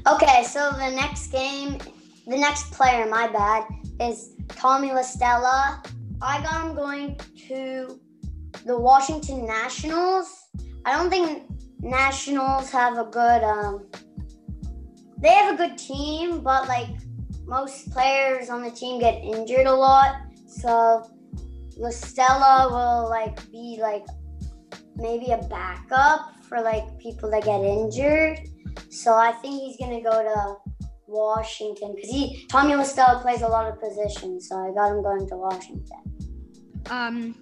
Okay, 0.07 0.43
so 0.43 0.71
the 0.73 0.91
next 0.91 1.29
game, 1.29 1.79
the 2.27 2.37
next 2.37 2.73
player, 2.73 3.07
my 3.07 3.29
bad, 3.29 3.65
is 4.01 4.35
Tommy 4.49 4.89
LaStella. 4.89 5.87
I 6.21 6.43
got 6.43 6.67
him 6.67 6.75
going 6.75 7.21
to 7.49 8.01
the 8.67 8.77
Washington 8.77 9.47
Nationals. 9.47 10.49
I 10.85 10.93
don't 10.97 11.09
think 11.09 11.45
Nationals 11.81 12.71
have 12.73 12.99
a 12.99 13.05
good 13.05 13.45
um 13.45 13.87
they 15.19 15.29
have 15.29 15.55
a 15.55 15.57
good 15.57 15.79
team, 15.79 16.41
but 16.41 16.67
like 16.67 16.89
most 17.47 17.93
players 17.93 18.51
on 18.51 18.63
the 18.63 18.71
team 18.71 18.99
get 18.99 19.23
injured 19.23 19.67
a 19.67 19.73
lot. 19.73 20.17
So 20.61 21.11
LaStella 21.79 22.71
will 22.71 23.11
like 23.11 23.51
be 23.51 23.79
like 23.81 24.07
maybe 24.97 25.33
a 25.33 25.39
backup 25.49 26.45
for 26.45 26.61
like 26.61 26.99
people 26.99 27.31
that 27.31 27.45
get 27.45 27.61
injured. 27.61 28.39
So 28.91 29.15
I 29.15 29.33
think 29.33 29.61
he's 29.63 29.77
gonna 29.77 30.03
go 30.03 30.23
to 30.23 30.71
Washington 31.07 31.95
because 31.95 32.11
he 32.11 32.47
Tommy 32.51 32.73
LaStella 32.73 33.21
plays 33.23 33.43
a 33.43 33.49
lot 33.49 33.69
of 33.71 33.81
positions. 33.81 34.49
So 34.49 34.57
I 34.57 34.73
got 34.75 34.93
him 34.93 35.03
going 35.03 35.29
to 35.29 35.37
Washington. 35.37 36.03
Um, 36.91 37.35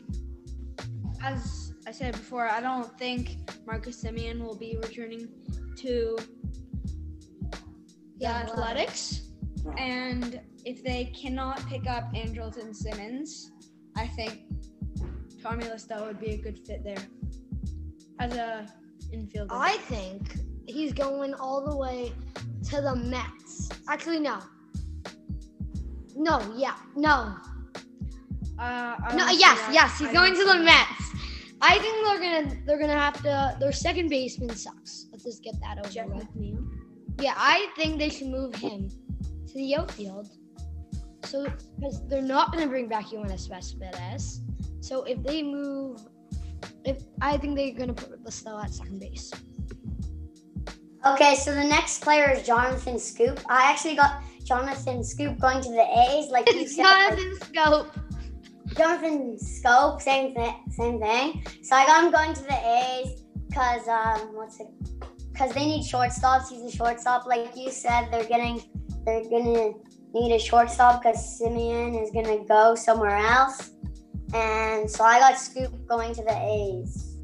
as 1.23 1.75
I 1.87 1.93
said 1.93 2.13
before, 2.13 2.49
I 2.49 2.61
don't 2.61 2.97
think 2.99 3.51
Marcus 3.67 4.03
Semien 4.03 4.41
will 4.41 4.57
be 4.57 4.77
returning 4.83 5.29
to 5.77 6.17
the 7.49 7.59
Yeah, 8.19 8.47
Athletics. 8.47 9.29
And 9.79 10.41
if 10.65 10.83
they 10.85 11.07
cannot 11.07 11.65
pick 11.67 11.89
up 11.89 12.13
Andrelton 12.15 12.75
Simmons, 12.75 13.53
I 13.97 14.07
think 14.07 14.43
Tommy 15.43 15.65
LaStella 15.65 16.07
would 16.07 16.21
be 16.21 16.33
a 16.33 16.37
good 16.37 16.59
fit 16.67 16.85
there 16.85 17.05
as 18.21 18.35
a 18.37 18.67
infielder. 19.13 19.49
I 19.51 19.77
think 19.79 20.37
he's 20.67 20.93
going 20.93 21.35
all 21.35 21.69
the 21.69 21.77
way 21.77 22.13
to 22.71 22.81
the 22.81 22.95
Mets. 22.95 23.69
Actually, 23.89 24.21
no. 24.21 24.39
No, 26.15 26.55
yeah, 26.57 26.77
no. 26.95 27.35
uh, 28.59 28.97
No, 29.17 29.29
yes, 29.31 29.59
yes, 29.73 29.99
he's 29.99 30.09
I 30.09 30.13
going 30.13 30.35
to 30.35 30.45
the. 30.45 30.59
Mets. 30.59 31.11
I 31.61 31.79
think 31.79 32.07
they're 32.07 32.21
gonna 32.21 32.57
they're 32.67 32.79
gonna 32.79 32.99
have 32.99 33.23
to 33.23 33.57
their 33.61 33.73
second 33.73 34.09
baseman 34.09 34.51
sucks. 34.55 35.07
Let's 35.13 35.25
just 35.25 35.43
get 35.43 35.55
that 35.61 35.79
over 35.79 35.89
Jeff 35.89 36.09
with. 36.09 36.25
McNeil. 36.25 36.69
Yeah, 37.21 37.35
I 37.37 37.69
think 37.77 37.99
they 37.99 38.09
should 38.09 38.29
move 38.29 38.55
him 38.55 38.89
to 39.47 39.55
the 39.55 39.77
outfield. 39.77 40.29
So 41.25 41.47
because 41.77 42.07
they're 42.09 42.23
not 42.23 42.53
gonna 42.53 42.67
bring 42.67 42.89
back 42.89 43.07
Yoenis 43.07 43.49
Cespedes. 43.49 44.41
So 44.81 45.05
if 45.05 45.23
they 45.23 45.43
move 45.43 46.01
if 46.85 47.03
I 47.21 47.37
think 47.37 47.57
they're 47.57 47.73
gonna 47.73 47.95
put 47.95 48.23
Lestelle 48.25 48.63
at 48.63 48.73
second 48.73 49.01
base. 49.01 49.31
Okay, 51.05 51.35
so 51.35 51.53
the 51.53 51.65
next 51.65 52.03
player 52.03 52.31
is 52.31 52.47
Jonathan 52.47 52.95
Schoop. 52.95 53.43
I 53.49 53.71
actually 53.71 53.97
got 53.97 54.23
Jonathan 54.45 55.01
Schoop 55.01 55.41
going 55.41 55.61
to 55.61 55.71
the 55.71 55.83
A's, 55.83 56.31
like 56.31 56.53
you 56.53 56.67
said. 56.69 56.85
Jonathan 56.85 57.39
Schoop. 57.41 58.77
Jonathan 58.77 59.37
Schoop, 59.37 60.01
same 60.01 60.35
thing, 60.35 60.55
same 60.71 61.01
thing. 61.01 61.45
So 61.63 61.75
I 61.75 61.87
got 61.87 62.05
him 62.05 62.13
going 62.13 62.35
to 62.35 62.43
the 62.43 62.55
A's 62.55 63.23
because 63.49 63.87
um, 63.89 64.35
what's 64.35 64.61
it? 64.61 64.69
Because 65.33 65.53
they 65.53 65.67
need 65.67 65.85
shortstops. 65.85 66.49
He's 66.49 66.73
a 66.73 66.77
shortstop, 66.77 67.27
like 67.27 67.57
you 67.57 67.71
said. 67.71 68.09
They're 68.13 68.25
getting, 68.25 68.63
they're 69.05 69.25
gonna 69.25 69.73
need 70.13 70.35
a 70.35 70.39
shortstop 70.39 71.03
because 71.03 71.41
Semien 71.41 72.01
is 72.03 72.11
gonna 72.11 72.45
go 72.45 72.75
somewhere 72.75 73.17
else, 73.17 73.71
and 74.35 74.91
so 74.91 75.05
I 75.05 75.19
got 75.19 75.35
Schoop 75.35 75.87
going 75.87 76.15
to 76.15 76.23
the 76.23 76.37
A's. 76.37 77.19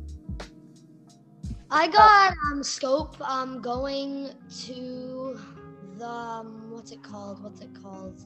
I 1.71 1.89
got 1.89 2.33
um 2.51 2.63
Schoop 2.63 3.21
um 3.21 3.61
going 3.61 4.31
to 4.67 5.39
the 5.99 6.09
um, 6.09 6.71
what's 6.71 6.93
it 6.93 7.03
called? 7.03 7.43
What's 7.43 7.61
it 7.61 7.71
called? 7.83 8.21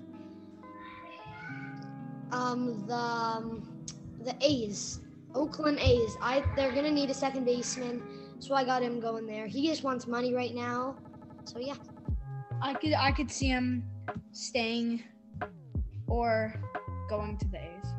Um 2.30 2.86
the 2.86 2.94
um, 2.94 3.84
the 4.20 4.34
A's. 4.40 5.00
Oakland 5.34 5.78
A's. 5.80 6.16
I 6.20 6.44
they're 6.56 6.72
gonna 6.72 6.90
need 6.90 7.10
a 7.10 7.14
second 7.14 7.44
baseman, 7.44 8.02
so 8.38 8.54
I 8.54 8.64
got 8.64 8.82
him 8.82 9.00
going 9.00 9.26
there. 9.26 9.46
He 9.46 9.66
just 9.66 9.82
wants 9.82 10.06
money 10.06 10.34
right 10.34 10.54
now. 10.54 10.96
So 11.44 11.58
yeah. 11.58 11.74
I 12.60 12.74
could 12.74 12.92
I 12.92 13.10
could 13.10 13.30
see 13.30 13.48
him 13.48 13.82
staying 14.32 15.02
or 16.06 16.54
going 17.08 17.36
to 17.38 17.48
the 17.48 17.58
A's. 17.58 17.92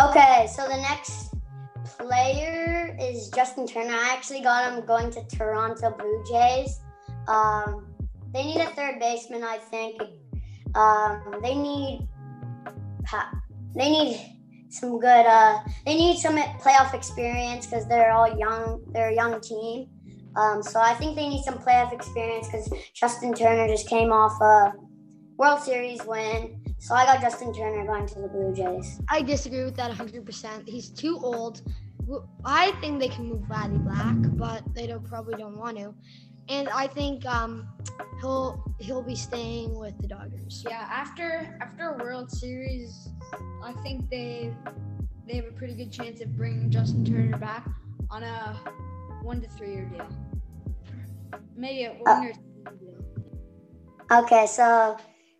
Okay, 0.00 0.48
so 0.54 0.66
the 0.66 0.76
next 0.76 1.34
player 1.98 2.96
is 3.00 3.28
Justin 3.28 3.66
Turner. 3.66 3.92
I 3.92 4.12
actually 4.12 4.40
got 4.40 4.72
him 4.72 4.84
going 4.86 5.10
to 5.10 5.22
Toronto 5.26 5.90
Blue 5.90 6.24
Jays. 6.30 6.80
Um, 7.28 7.86
they 8.32 8.44
need 8.44 8.60
a 8.60 8.66
third 8.66 8.98
baseman, 8.98 9.42
I 9.42 9.58
think. 9.58 10.00
Um, 10.74 11.40
they 11.42 11.54
need 11.54 12.08
they 13.74 13.90
need 13.90 14.36
some 14.70 14.98
good. 14.98 15.26
Uh, 15.26 15.58
they 15.84 15.96
need 15.96 16.18
some 16.18 16.36
playoff 16.36 16.94
experience 16.94 17.66
because 17.66 17.86
they're 17.88 18.12
all 18.12 18.38
young. 18.38 18.82
They're 18.92 19.10
a 19.10 19.14
young 19.14 19.40
team. 19.40 19.88
Um, 20.36 20.62
so 20.62 20.80
I 20.80 20.94
think 20.94 21.16
they 21.16 21.28
need 21.28 21.42
some 21.42 21.58
playoff 21.58 21.92
experience 21.92 22.46
because 22.46 22.72
Justin 22.94 23.34
Turner 23.34 23.66
just 23.68 23.88
came 23.88 24.12
off 24.12 24.40
a 24.40 24.72
World 25.36 25.60
Series 25.60 26.04
win. 26.04 26.62
So 26.78 26.94
I 26.94 27.04
got 27.04 27.20
Justin 27.20 27.52
Turner 27.52 27.84
going 27.86 28.06
to 28.06 28.20
the 28.20 28.28
Blue 28.28 28.54
Jays. 28.54 29.00
I 29.10 29.22
disagree 29.22 29.64
with 29.64 29.76
that 29.76 29.90
100%. 29.90 30.68
He's 30.68 30.90
too 30.90 31.18
old. 31.22 31.62
I 32.44 32.72
think 32.80 33.00
they 33.00 33.08
can 33.08 33.26
move 33.26 33.42
Vladdy 33.42 33.82
Black, 33.84 34.16
but 34.36 34.62
they 34.74 34.86
don't 34.86 35.04
probably 35.04 35.34
don't 35.34 35.56
want 35.58 35.78
to. 35.78 35.94
And 36.48 36.68
I 36.68 36.86
think 36.88 37.24
um, 37.26 37.68
he'll 38.20 38.74
he'll 38.80 39.02
be 39.02 39.14
staying 39.14 39.78
with 39.78 39.96
the 39.98 40.08
Dodgers. 40.08 40.64
Yeah, 40.68 40.88
after 40.90 41.56
after 41.60 41.90
a 41.90 42.02
World 42.02 42.30
Series, 42.30 43.08
I 43.62 43.72
think 43.82 44.10
they 44.10 44.52
they 45.28 45.36
have 45.36 45.44
a 45.44 45.52
pretty 45.52 45.74
good 45.74 45.92
chance 45.92 46.20
of 46.20 46.36
bringing 46.36 46.70
Justin 46.70 47.04
Turner 47.04 47.38
back 47.38 47.68
on 48.10 48.24
a 48.24 48.58
one 49.22 49.40
to 49.40 49.48
three 49.48 49.72
year 49.72 49.84
deal. 49.84 50.06
Maybe 51.56 51.84
a 51.84 51.92
uh, 51.92 51.94
one 51.94 52.22
year 52.22 52.32
deal. 52.32 53.00
Okay, 54.12 54.46
so 54.46 54.96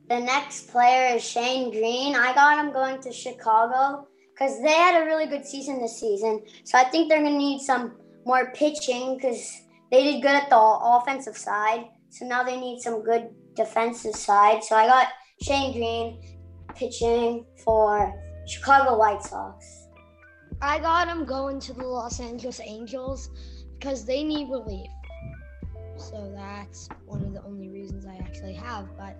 the 0.08 0.20
next 0.20 0.70
player 0.70 1.16
is 1.16 1.24
Shane 1.24 1.70
Greene. 1.70 2.14
I 2.14 2.34
got 2.34 2.64
him 2.64 2.72
going 2.72 3.00
to 3.02 3.12
Chicago 3.12 4.06
because 4.32 4.60
they 4.62 4.72
had 4.72 5.02
a 5.02 5.04
really 5.04 5.26
good 5.26 5.44
season 5.44 5.80
this 5.80 5.98
season. 6.00 6.42
So 6.64 6.78
I 6.78 6.84
think 6.84 7.08
they're 7.08 7.20
going 7.20 7.32
to 7.32 7.38
need 7.38 7.60
some 7.60 7.96
more 8.24 8.52
pitching 8.52 9.16
because 9.16 9.62
they 9.90 10.04
did 10.04 10.22
good 10.22 10.32
at 10.32 10.50
the 10.50 10.58
offensive 10.58 11.36
side. 11.36 11.86
So 12.10 12.26
now 12.26 12.42
they 12.42 12.58
need 12.58 12.80
some 12.80 13.02
good 13.02 13.30
defensive 13.54 14.14
side. 14.14 14.62
So 14.64 14.76
I 14.76 14.86
got 14.86 15.08
Shane 15.42 15.72
Greene 15.72 16.20
pitching 16.74 17.44
for 17.64 18.12
Chicago 18.46 18.98
White 18.98 19.22
Sox. 19.22 19.88
I 20.62 20.78
got 20.78 21.08
him 21.08 21.24
going 21.24 21.60
to 21.60 21.72
the 21.72 21.86
Los 21.86 22.20
Angeles 22.20 22.60
Angels 22.60 23.30
because 23.80 24.04
they 24.04 24.22
need 24.22 24.50
relief. 24.50 24.90
So 25.96 26.32
that's 26.34 26.88
one 27.06 27.22
of 27.22 27.32
the 27.32 27.42
only 27.42 27.68
reasons 27.68 28.06
I 28.06 28.16
actually 28.16 28.54
have. 28.54 28.86
But 28.96 29.16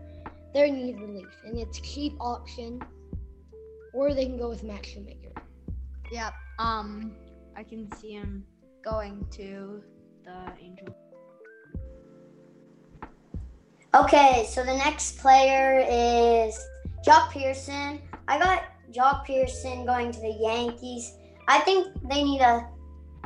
they 0.52 0.70
need 0.70 1.00
relief, 1.00 1.28
and 1.44 1.58
it's 1.58 1.78
a 1.78 1.82
cheap 1.82 2.14
option, 2.20 2.82
or 3.94 4.12
they 4.12 4.26
can 4.26 4.38
go 4.38 4.48
with 4.48 4.62
Max 4.62 4.88
Shoemaker. 4.88 5.32
Yep. 6.12 6.32
Um, 6.58 7.12
I 7.56 7.62
can 7.62 7.90
see 7.96 8.12
him 8.12 8.44
going 8.84 9.26
to 9.32 9.82
the 10.24 10.52
Angels. 10.60 10.96
Okay, 13.94 14.46
so 14.48 14.62
the 14.64 14.76
next 14.76 15.18
player 15.18 15.80
is 15.80 16.58
Joc 17.04 17.30
Pederson. 17.32 18.00
I 18.28 18.38
got 18.38 18.64
Joc 18.92 19.26
Pederson 19.26 19.84
going 19.84 20.12
to 20.12 20.20
the 20.20 20.36
Yankees. 20.40 21.12
I 21.48 21.58
think 21.60 21.88
they 22.08 22.22
need 22.22 22.40
a 22.40 22.68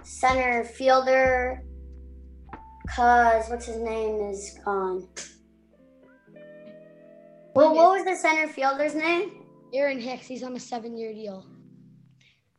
center 0.04 0.64
fielder 0.64 1.62
because 2.86 3.48
what's 3.48 3.66
his 3.66 3.78
name 3.78 4.20
is 4.30 4.58
gone. 4.64 5.08
Well, 7.54 7.74
what 7.74 7.96
was 7.96 8.04
the 8.04 8.16
center 8.16 8.48
fielder's 8.48 8.94
name? 8.94 9.32
Aaron 9.72 10.00
Hicks. 10.00 10.26
He's 10.26 10.42
on 10.42 10.54
a 10.56 10.60
seven-year 10.60 11.12
deal. 11.12 11.46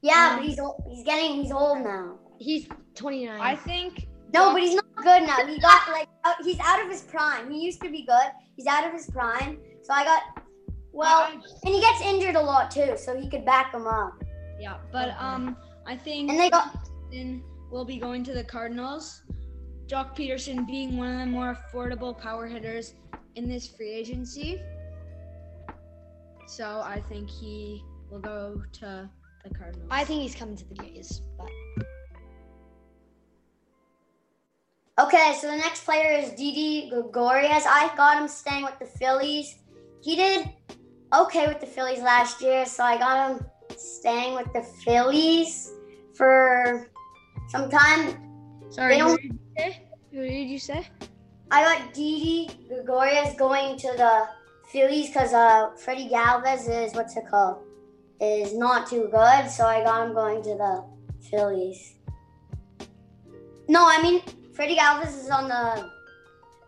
Yeah, 0.02 0.32
Um, 0.32 0.38
but 0.40 0.46
he's 0.48 0.60
old, 0.60 0.84
he's 0.90 1.04
getting 1.06 1.42
he's 1.44 1.52
old 1.52 1.80
now. 1.84 2.18
He's 2.40 2.68
29. 2.96 3.40
I 3.42 3.56
think 3.56 4.08
No, 4.34 4.52
but 4.54 4.62
he's 4.62 4.76
not 4.76 4.96
good 4.98 5.24
now. 5.24 5.46
He 5.46 5.60
got 5.60 5.90
like 5.92 6.08
out, 6.26 6.36
he's 6.44 6.60
out 6.60 6.82
of 6.84 6.90
his 6.90 7.02
prime. 7.04 7.50
He 7.52 7.60
used 7.60 7.82
to 7.82 7.90
be 7.90 8.06
good. 8.06 8.32
He's 8.56 8.68
out 8.68 8.86
of 8.86 8.94
his 8.94 9.10
prime. 9.10 9.60
So 9.84 9.94
I 9.94 10.04
got 10.04 10.22
well, 10.92 11.24
I- 11.24 11.32
and 11.34 11.74
he 11.76 11.82
gets 11.82 12.02
injured 12.02 12.36
a 12.36 12.42
lot 12.42 12.72
too. 12.72 12.96
So 12.98 13.20
he 13.20 13.30
could 13.30 13.46
back 13.46 13.74
him 13.74 13.88
up. 13.88 14.14
yeah, 14.60 14.78
but 14.92 15.10
Okay. 15.10 15.18
um, 15.18 15.58
I 15.86 15.96
think 15.98 16.30
And 16.30 16.40
they 16.40 16.50
got 16.50 16.74
Pederson 17.16 17.42
will 17.72 17.86
be 17.86 17.98
going 17.98 18.24
to 18.24 18.34
the 18.34 18.44
Cardinals. 18.44 19.24
Joc 19.88 20.16
Pederson 20.16 20.66
being 20.66 20.98
one 20.98 21.14
of 21.14 21.20
the 21.20 21.26
more 21.26 21.58
affordable 21.58 22.18
power 22.18 22.48
hitters 22.48 22.96
in 23.36 23.48
this 23.48 23.68
free 23.68 23.92
agency. 23.92 24.62
So 26.48 26.82
I 26.84 27.02
think 27.10 27.30
he 27.30 27.84
will 28.10 28.20
go 28.20 28.62
to 28.74 29.10
the 29.44 29.54
Cardinals. 29.54 29.88
I 29.92 30.04
think 30.04 30.22
he's 30.22 30.36
coming 30.36 30.56
to 30.56 30.66
the 30.70 30.76
Jays, 30.76 31.22
but 31.38 31.50
okay. 35.00 35.36
So 35.40 35.48
the 35.48 35.58
next 35.58 35.86
player 35.86 36.12
is 36.12 36.32
Didi 36.32 36.90
Gregorius. 36.90 37.66
I 37.68 37.92
got 37.96 38.22
him 38.22 38.28
staying 38.28 38.64
with 38.64 38.78
the 38.80 38.86
Phillies. 38.86 39.58
He 40.02 40.16
did 40.16 40.50
okay 41.14 41.48
with 41.48 41.60
the 41.60 41.68
Phillies 41.68 42.00
last 42.00 42.42
year, 42.42 42.66
so 42.66 42.84
I 42.84 42.98
got 42.98 43.32
him 43.32 43.46
staying 43.76 44.36
with 44.36 44.52
the 44.54 44.62
Phillies 44.84 45.72
for 46.14 46.88
some 47.48 47.70
time. 47.70 48.18
Sorry, 48.70 48.96
they 48.96 49.02
who 49.02 49.18
did 49.18 49.24
you 49.24 49.40
say? 49.58 49.88
Who 50.12 50.22
did 50.22 50.50
you 50.50 50.60
say? 50.60 50.88
I 51.52 51.64
got 51.64 51.94
Didi 51.94 52.68
Gregorius 52.68 53.36
going 53.36 53.78
to 53.78 53.88
the 53.96 54.28
Phillies 54.72 55.08
because 55.08 55.34
uh, 55.34 55.72
Freddy 55.78 56.10
Galvis 56.10 56.68
is 56.70 56.94
what's 56.94 57.16
it 57.16 57.26
called? 57.30 57.64
Is 58.20 58.54
not 58.56 58.90
too 58.90 59.10
good, 59.12 59.50
so 59.50 59.66
I 59.66 59.84
got 59.84 60.08
him 60.08 60.14
going 60.14 60.42
to 60.44 60.56
the 60.56 60.84
Phillies. 61.30 61.96
No, 63.68 63.88
I 63.88 64.02
mean 64.02 64.22
Freddy 64.54 64.76
Galvis 64.76 65.18
is 65.24 65.30
on 65.30 65.48
the 65.48 65.90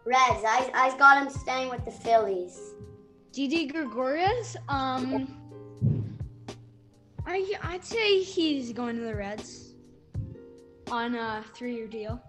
Reds. 0.05 0.43
I 0.45 0.69
I 0.73 0.97
got 0.97 1.23
him 1.23 1.29
staying 1.29 1.69
with 1.69 1.83
the 1.85 1.91
Phillies. 1.91 2.57
Didi 3.31 3.67
Gregorius. 3.67 4.57
Um, 4.67 5.27
I 7.25 7.45
I'd 7.63 7.83
say 7.83 8.21
he's 8.21 8.73
going 8.73 8.95
to 8.97 9.03
the 9.03 9.15
Reds 9.15 9.66
on 10.91 11.15
a 11.15 11.43
three-year 11.53 11.87
deal, 11.87 12.21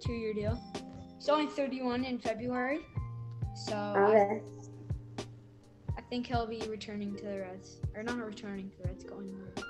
two-year 0.00 0.34
deal. 0.34 0.58
He's 1.16 1.28
only 1.28 1.46
31 1.46 2.04
in 2.04 2.18
February, 2.18 2.80
so 3.66 3.74
I, 3.74 4.40
I 5.96 6.00
think 6.10 6.26
he'll 6.26 6.46
be 6.46 6.62
returning 6.68 7.14
to 7.16 7.24
the 7.24 7.40
Reds, 7.40 7.78
or 7.94 8.02
not 8.02 8.18
returning 8.18 8.70
to 8.70 8.76
the 8.78 8.88
Reds, 8.88 9.04
going 9.04 9.28
to 9.28 9.32
the 9.32 9.42
Reds. 9.42 9.62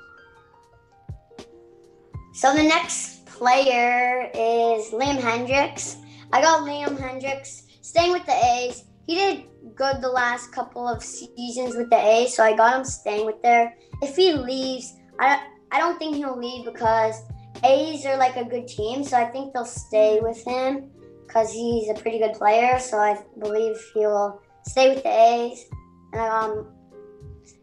So 2.35 2.55
the 2.55 2.63
next 2.63 3.27
player 3.27 4.31
is 4.35 4.91
Liam 4.93 5.19
Hendriks. 5.19 5.97
I 6.33 6.41
got 6.41 6.63
Liam 6.63 6.97
Hendriks 6.97 7.63
staying 7.81 8.13
with 8.13 8.27
the 8.27 8.33
A's. 8.33 8.85
He 9.07 9.15
did 9.15 9.45
good 9.75 10.01
the 10.01 10.09
last 10.09 10.53
couple 10.53 10.87
of 10.87 11.03
seasons 11.03 11.75
with 11.75 11.91
the 11.91 11.97
A's, 11.97 12.37
so 12.37 12.45
I 12.45 12.55
got 12.55 12.77
him 12.77 12.85
staying 12.85 13.27
with 13.27 13.41
there. 13.43 13.75
If 14.03 14.17
he 14.17 14.35
leaves, 14.35 14.95
I 15.19 15.43
I 15.71 15.79
don't 15.79 15.99
think 15.99 16.17
he'll 16.17 16.39
leave 16.39 16.65
because 16.65 17.23
A's 17.65 18.07
are 18.07 18.17
like 18.17 18.37
a 18.37 18.45
good 18.45 18.67
team, 18.69 19.05
so 19.05 19.17
I 19.17 19.27
think 19.27 19.53
they'll 19.53 19.65
stay 19.65 20.21
with 20.21 20.43
him 20.45 20.91
because 21.27 21.53
he's 21.53 21.91
a 21.91 21.95
pretty 21.95 22.19
good 22.19 22.35
player. 22.35 22.79
So 22.79 22.99
I 22.99 23.19
believe 23.39 23.77
he 23.95 24.01
will 24.01 24.41
stay 24.67 24.95
with 24.95 25.03
the 25.03 25.11
A's. 25.11 25.67
And 26.13 26.23
I 26.23 26.29
got 26.29 26.51
him, 26.51 26.67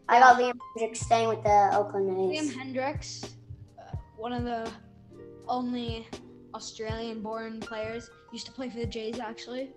I 0.08 0.20
got 0.20 0.38
Liam 0.38 0.58
Hendriks 0.78 0.98
staying 0.98 1.28
with 1.28 1.42
the 1.42 1.70
Oakland 1.72 2.32
A's. 2.32 2.54
Liam 2.54 2.54
Hendriks, 2.54 3.30
uh, 3.78 3.96
one 4.16 4.32
of 4.32 4.44
the 4.44 4.70
only 5.48 6.06
Australian-born 6.54 7.60
players, 7.60 8.10
used 8.32 8.46
to 8.46 8.52
play 8.52 8.70
for 8.70 8.78
the 8.78 8.86
Jays 8.86 9.18
actually. 9.18 9.70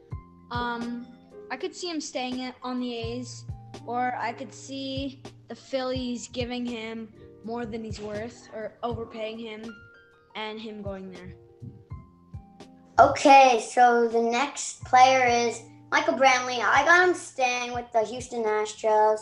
Um, 0.51 1.07
I 1.51 1.57
could 1.57 1.75
see 1.75 1.89
him 1.89 2.01
staying 2.01 2.53
on 2.61 2.79
the 2.79 2.95
A's, 2.95 3.45
or 3.87 4.15
I 4.17 4.33
could 4.33 4.53
see 4.53 5.21
the 5.47 5.55
Phillies 5.55 6.27
giving 6.27 6.65
him 6.65 7.09
more 7.43 7.65
than 7.65 7.83
he's 7.83 7.99
worth, 7.99 8.49
or 8.53 8.73
overpaying 8.83 9.39
him, 9.39 9.63
and 10.39 10.59
him 10.59 10.81
going 10.81 11.11
there. 11.11 11.33
Okay, 12.99 13.65
so 13.71 14.07
the 14.07 14.21
next 14.21 14.83
player 14.83 15.25
is 15.25 15.61
Michael 15.91 16.15
Brantley. 16.15 16.59
I 16.59 16.83
got 16.85 17.07
him 17.07 17.15
staying 17.15 17.73
with 17.73 17.91
the 17.91 18.03
Houston 18.05 18.43
Astros. 18.43 19.19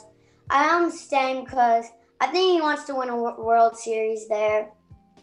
I 0.49 0.67
got 0.67 0.83
him 0.83 0.91
staying 0.91 1.45
because 1.45 1.85
I 2.19 2.27
think 2.27 2.53
he 2.53 2.61
wants 2.61 2.85
to 2.85 2.95
win 2.95 3.09
a 3.09 3.15
World 3.15 3.77
Series 3.77 4.27
there. 4.27 4.69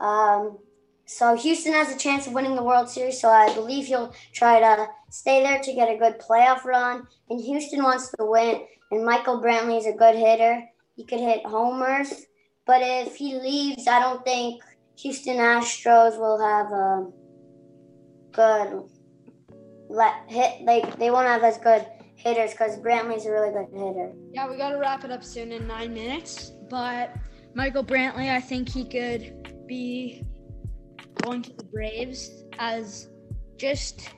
Um, 0.01 0.59
so 1.07 1.37
Houston 1.37 1.73
has 1.73 1.95
a 1.95 1.99
chance 1.99 2.27
of 2.27 2.33
winning 2.33 2.57
the 2.57 2.63
World 2.63 2.89
Series, 2.89 3.21
so 3.21 3.29
I 3.29 3.53
believe 3.55 3.87
he'll 3.87 4.15
try 4.33 4.61
to 4.61 4.87
stay 5.11 5.43
there 5.43 5.61
to 5.61 5.75
get 5.75 5.91
a 5.91 5.99
good 5.99 6.19
playoff 6.19 6.65
run. 6.65 7.07
And 7.31 7.41
Houston 7.41 7.83
wants 7.83 8.11
to 8.11 8.25
win, 8.25 8.63
and 8.91 9.05
Michael 9.05 9.41
Brantley 9.41 9.79
is 9.79 9.87
a 9.87 9.93
good 9.93 10.17
hitter. 10.17 10.63
He 10.97 11.05
could 11.05 11.21
hit 11.21 11.45
homers, 11.45 12.27
but 12.67 12.81
if 12.83 13.17
he 13.17 13.35
leaves, 13.35 13.89
I 13.89 13.99
don't 13.99 14.25
think 14.25 14.63
Houston 14.99 15.37
Astros 15.37 16.19
will 16.19 16.39
have 16.39 16.71
a 16.73 17.11
good 18.33 18.91
let 19.89 20.15
hit. 20.29 20.63
Like 20.63 20.99
they 20.99 21.11
won't 21.11 21.27
have 21.27 21.43
as 21.43 21.59
good 21.59 21.87
hitters 22.17 22.53
because 22.53 22.79
Brantley's 22.79 23.27
a 23.27 23.31
really 23.31 23.53
good 23.53 23.67
hitter. 23.73 24.13
Yeah, 24.33 24.49
we 24.49 24.57
gotta 24.57 24.79
wrap 24.79 25.05
it 25.05 25.11
up 25.11 25.25
soon 25.25 25.53
in 25.53 25.67
nine 25.67 25.93
minutes. 25.93 26.53
But 26.71 27.17
Michael 27.55 27.85
Brantley, 27.85 28.31
I 28.31 28.41
think 28.41 28.69
he 28.69 28.85
could 28.85 29.67
be 29.67 30.25
going 31.23 31.43
to 31.43 31.53
the 31.53 31.65
Braves 31.65 32.45
as 32.59 33.09
just 33.57 34.11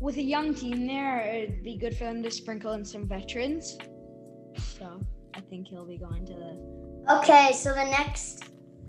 with 0.00 0.16
a 0.16 0.22
young 0.22 0.54
team 0.54 0.86
there. 0.86 1.20
It'd 1.20 1.62
be 1.62 1.76
good 1.76 1.96
for 1.96 2.04
them 2.04 2.22
to 2.22 2.30
sprinkle 2.30 2.72
in 2.72 2.84
some 2.84 3.06
veterans. 3.06 3.78
So 4.56 5.00
I 5.34 5.40
think 5.40 5.68
he'll 5.68 5.86
be 5.86 5.98
going 5.98 6.26
to 6.26 6.32
the. 6.32 7.16
Okay, 7.18 7.52
so 7.52 7.72
the 7.74 7.84
next 7.84 8.44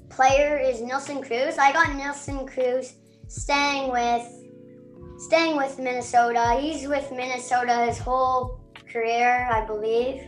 player 0.09 0.57
is 0.57 0.81
Nelson 0.81 1.21
Cruz. 1.21 1.57
I 1.57 1.71
got 1.71 1.95
Nelson 1.95 2.47
Cruz 2.47 2.93
staying 3.27 3.91
with 3.91 4.25
staying 5.17 5.57
with 5.57 5.79
Minnesota. 5.79 6.57
He's 6.59 6.87
with 6.87 7.11
Minnesota 7.11 7.85
his 7.85 7.97
whole 7.97 8.61
career, 8.91 9.47
I 9.51 9.65
believe. 9.65 10.27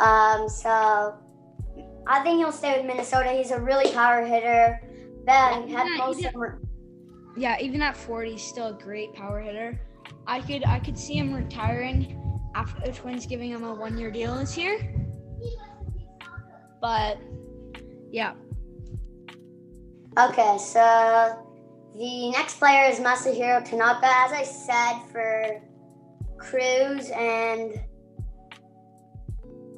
Um, 0.00 0.48
so 0.48 1.14
I 2.06 2.20
think 2.22 2.38
he'll 2.38 2.52
stay 2.52 2.76
with 2.76 2.86
Minnesota. 2.86 3.30
He's 3.30 3.50
a 3.50 3.60
really 3.60 3.92
power 3.92 4.24
hitter. 4.24 4.80
That 5.26 5.68
Yeah, 5.68 5.78
had 5.78 5.86
he 5.88 5.98
most 5.98 6.22
them. 6.22 6.68
Yeah, 7.36 7.58
even 7.60 7.82
at 7.82 7.96
40, 7.96 8.32
he's 8.32 8.42
still 8.42 8.68
a 8.68 8.72
great 8.72 9.12
power 9.12 9.40
hitter. 9.40 9.78
I 10.26 10.40
could 10.40 10.64
I 10.64 10.78
could 10.80 10.98
see 10.98 11.14
him 11.14 11.32
retiring 11.32 12.20
after 12.54 12.80
the 12.80 12.92
Twins 12.92 13.26
giving 13.26 13.50
him 13.50 13.64
a 13.64 13.74
one 13.74 13.98
year 13.98 14.10
deal 14.10 14.34
this 14.36 14.56
year. 14.56 14.78
But 16.80 17.18
yeah, 18.10 18.34
Okay, 20.18 20.56
so 20.58 21.44
the 21.94 22.30
next 22.30 22.58
player 22.58 22.88
is 22.88 23.00
Masahiro 23.00 23.62
Tanaka. 23.62 24.06
As 24.06 24.32
I 24.32 24.44
said, 24.44 25.12
for 25.12 25.60
Cruz 26.38 27.10
and 27.10 27.78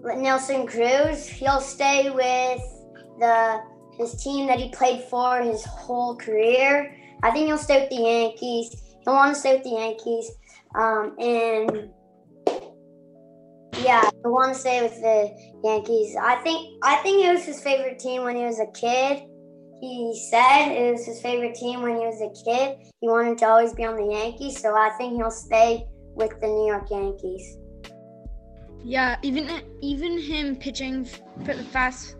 Nelson 0.04 0.64
Cruz, 0.64 1.26
he'll 1.26 1.60
stay 1.60 2.10
with 2.10 2.62
the 3.18 3.60
his 3.98 4.14
team 4.22 4.46
that 4.46 4.60
he 4.60 4.70
played 4.70 5.02
for 5.10 5.42
his 5.42 5.64
whole 5.64 6.14
career. 6.14 6.94
I 7.24 7.32
think 7.32 7.46
he'll 7.46 7.58
stay 7.58 7.80
with 7.80 7.90
the 7.90 7.96
Yankees. 7.96 8.80
He'll 9.02 9.14
want 9.14 9.34
to 9.34 9.40
stay 9.40 9.54
with 9.56 9.64
the 9.64 9.70
Yankees, 9.70 10.30
um, 10.76 11.16
and 11.18 11.90
yeah, 13.82 14.08
he'll 14.22 14.32
want 14.32 14.54
to 14.54 14.60
stay 14.60 14.82
with 14.82 14.94
the 15.00 15.34
Yankees. 15.64 16.14
I 16.14 16.36
think 16.42 16.78
I 16.84 16.94
think 16.98 17.24
it 17.24 17.32
was 17.32 17.44
his 17.44 17.60
favorite 17.60 17.98
team 17.98 18.22
when 18.22 18.36
he 18.36 18.44
was 18.44 18.60
a 18.60 18.66
kid. 18.68 19.24
He 19.80 20.18
said 20.30 20.72
it 20.72 20.92
was 20.92 21.06
his 21.06 21.20
favorite 21.20 21.54
team 21.54 21.82
when 21.82 21.96
he 21.96 22.06
was 22.06 22.20
a 22.20 22.30
kid. 22.44 22.78
He 23.00 23.08
wanted 23.08 23.38
to 23.38 23.46
always 23.46 23.72
be 23.72 23.84
on 23.84 23.96
the 23.96 24.12
Yankees, 24.12 24.60
so 24.60 24.74
I 24.74 24.90
think 24.98 25.14
he'll 25.14 25.30
stay 25.30 25.86
with 26.14 26.40
the 26.40 26.48
New 26.48 26.66
York 26.66 26.90
Yankees. 26.90 27.58
yeah, 28.84 29.16
even 29.22 29.62
even 29.80 30.18
him 30.18 30.56
pitching 30.56 31.04
for 31.44 31.54
the 31.54 31.64
fast 31.64 32.16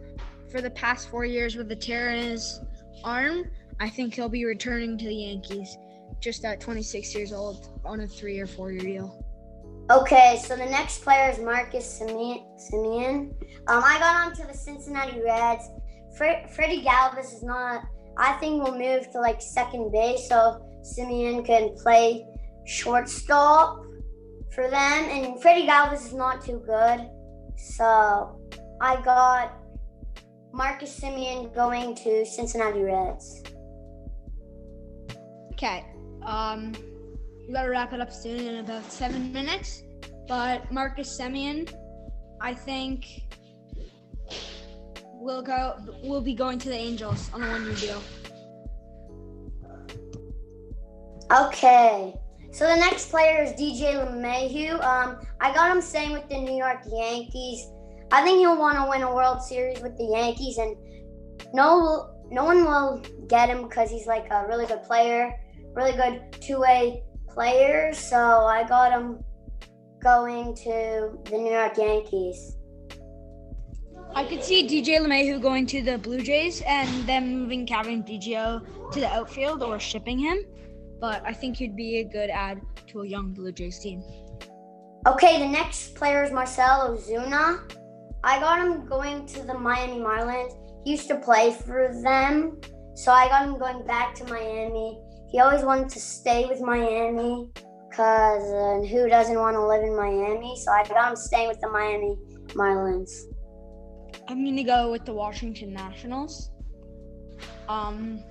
for 0.50 0.60
the 0.60 0.70
past 0.70 1.10
four 1.10 1.24
years 1.24 1.56
with 1.56 1.70
a 1.72 1.76
tear 1.76 2.10
in 2.10 2.22
his 2.22 2.60
arm, 3.04 3.50
I 3.80 3.88
think 3.88 4.14
he'll 4.14 4.28
be 4.28 4.44
returning 4.44 4.96
to 4.98 5.04
the 5.06 5.14
Yankees 5.14 5.76
just 6.20 6.44
at 6.44 6.60
26 6.60 7.14
years 7.14 7.32
old 7.32 7.80
on 7.84 8.00
a 8.00 8.06
three 8.06 8.38
or 8.38 8.46
four 8.46 8.72
year 8.72 8.80
deal. 8.80 9.24
Okay, 9.90 10.40
so 10.44 10.54
the 10.54 10.66
next 10.66 11.02
player 11.02 11.30
is 11.30 11.38
Marcus 11.38 11.98
Semien. 11.98 12.44
Semien. 12.58 13.32
Um, 13.68 13.82
I 13.84 13.98
got 13.98 14.26
onto 14.26 14.46
the 14.46 14.52
Cincinnati 14.52 15.20
Reds. 15.22 15.70
Fre- 16.18 16.46
Freddy 16.54 16.82
Galvis 16.84 17.32
is 17.32 17.42
not. 17.42 17.82
I 18.18 18.32
think 18.34 18.62
we'll 18.62 18.76
move 18.76 19.10
to 19.12 19.20
like 19.20 19.40
second 19.40 19.92
base, 19.92 20.28
so 20.28 20.60
Semien 20.82 21.46
can 21.46 21.74
play 21.76 22.26
shortstop. 22.66 23.84
for 24.54 24.68
them, 24.68 25.04
and 25.04 25.40
Freddy 25.40 25.66
Galvis 25.66 26.06
is 26.06 26.14
not 26.14 26.44
too 26.44 26.60
good. 26.66 27.08
So 27.56 28.40
I 28.80 29.00
got 29.02 29.56
Marcus 30.52 30.98
Semien 30.98 31.54
going 31.54 31.94
to 31.96 32.26
Cincinnati 32.26 32.82
Reds. 32.82 33.42
Okay. 35.52 35.84
Um, 36.24 36.72
we 37.46 37.52
gotta 37.54 37.70
wrap 37.70 37.92
it 37.92 38.00
up 38.00 38.12
soon 38.12 38.40
in 38.40 38.56
about 38.64 38.90
seven 38.90 39.32
minutes. 39.32 39.82
But 40.26 40.70
Marcus 40.72 41.18
Semien, 41.18 41.72
I 42.40 42.52
think, 42.54 43.06
will 45.20 45.42
go. 45.42 45.76
Will 46.02 46.20
be 46.20 46.34
going 46.34 46.58
to 46.60 46.68
the 46.68 46.76
Angels 46.76 47.30
on 47.34 47.42
a 47.42 47.48
one-year 47.48 47.74
deal. 47.74 48.02
Okay. 51.30 52.14
So 52.52 52.66
the 52.66 52.76
next 52.76 53.10
player 53.10 53.42
is 53.42 53.52
DJ 53.52 53.94
LeMahieu. 53.94 54.82
Um, 54.82 55.20
I 55.40 55.52
got 55.52 55.70
him 55.70 55.82
staying 55.82 56.12
with 56.12 56.28
the 56.28 56.38
New 56.38 56.56
York 56.56 56.78
Yankees. 56.90 57.66
I 58.10 58.22
think 58.22 58.38
he'll 58.38 58.58
want 58.58 58.78
to 58.78 58.88
win 58.88 59.02
a 59.02 59.14
World 59.14 59.42
Series 59.42 59.80
with 59.80 59.96
the 59.98 60.04
Yankees, 60.04 60.56
and 60.56 60.74
no, 61.52 62.14
no 62.30 62.44
one 62.44 62.64
will 62.64 63.02
get 63.28 63.50
him 63.50 63.62
because 63.62 63.90
he's 63.90 64.06
like 64.06 64.30
a 64.30 64.46
really 64.48 64.64
good 64.66 64.82
player, 64.82 65.34
really 65.74 65.92
good 65.92 66.32
two-way 66.40 67.02
player. 67.28 67.92
So 67.92 68.16
I 68.16 68.66
got 68.66 68.92
him 68.92 69.22
going 70.02 70.54
to 70.56 71.18
the 71.24 71.36
New 71.36 71.52
York 71.52 71.76
Yankees. 71.76 72.57
I 74.14 74.24
could 74.24 74.42
see 74.42 74.66
DJ 74.66 74.98
LeMahieu 75.00 75.40
going 75.40 75.66
to 75.66 75.82
the 75.82 75.98
Blue 75.98 76.22
Jays 76.22 76.62
and 76.66 77.06
then 77.06 77.38
moving 77.38 77.66
Cavan 77.66 78.02
Biggio 78.02 78.64
to 78.92 79.00
the 79.00 79.06
outfield 79.06 79.62
or 79.62 79.78
shipping 79.78 80.18
him. 80.18 80.38
But 81.00 81.22
I 81.24 81.32
think 81.32 81.56
he'd 81.56 81.76
be 81.76 81.98
a 81.98 82.04
good 82.04 82.30
add 82.30 82.60
to 82.88 83.02
a 83.02 83.06
young 83.06 83.32
Blue 83.32 83.52
Jays 83.52 83.78
team. 83.78 84.02
Okay, 85.06 85.38
the 85.38 85.46
next 85.46 85.94
player 85.94 86.24
is 86.24 86.32
Marcell 86.32 86.90
Ozuna. 86.90 87.60
I 88.24 88.40
got 88.40 88.58
him 88.58 88.86
going 88.86 89.26
to 89.26 89.42
the 89.42 89.54
Miami 89.54 90.00
Marlins. 90.00 90.54
He 90.84 90.92
used 90.92 91.08
to 91.08 91.16
play 91.16 91.52
for 91.52 91.94
them, 92.02 92.60
so 92.96 93.12
I 93.12 93.28
got 93.28 93.46
him 93.46 93.58
going 93.58 93.86
back 93.86 94.14
to 94.16 94.24
Miami. 94.24 94.98
He 95.30 95.38
always 95.38 95.62
wanted 95.62 95.90
to 95.90 96.00
stay 96.00 96.46
with 96.46 96.60
Miami 96.60 97.48
because 97.88 98.42
uh, 98.42 98.86
who 98.88 99.08
doesn't 99.08 99.38
want 99.38 99.54
to 99.54 99.64
live 99.64 99.82
in 99.82 99.94
Miami? 99.94 100.56
So 100.56 100.72
I 100.72 100.84
got 100.84 101.10
him 101.10 101.16
staying 101.16 101.48
with 101.48 101.60
the 101.60 101.68
Miami 101.68 102.16
Marlins. 102.48 103.10
I'm 104.28 104.44
gonna 104.44 104.62
go 104.62 104.90
with 104.90 105.06
the 105.06 105.14
Washington 105.14 105.72
Nationals. 105.72 106.50
Um, 107.66 108.22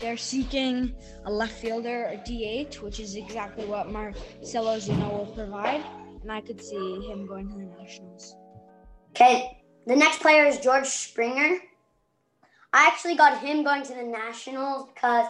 they're 0.00 0.16
seeking 0.16 0.96
a 1.26 1.30
left 1.30 1.52
fielder, 1.52 2.06
a 2.06 2.16
DH, 2.16 2.82
which 2.82 2.98
is 2.98 3.14
exactly 3.14 3.64
what 3.64 3.88
Marcell 3.88 4.64
Ozuna 4.64 5.08
will 5.12 5.26
provide, 5.26 5.84
and 6.22 6.32
I 6.32 6.40
could 6.40 6.60
see 6.60 7.06
him 7.06 7.26
going 7.26 7.48
to 7.50 7.54
the 7.54 7.82
Nationals. 7.82 8.34
Okay, 9.10 9.62
the 9.86 9.94
next 9.94 10.20
player 10.20 10.44
is 10.44 10.58
George 10.58 10.86
Springer. 10.86 11.58
I 12.72 12.86
actually 12.88 13.14
got 13.14 13.38
him 13.38 13.62
going 13.62 13.84
to 13.84 13.94
the 13.94 14.02
Nationals 14.02 14.88
because 14.92 15.26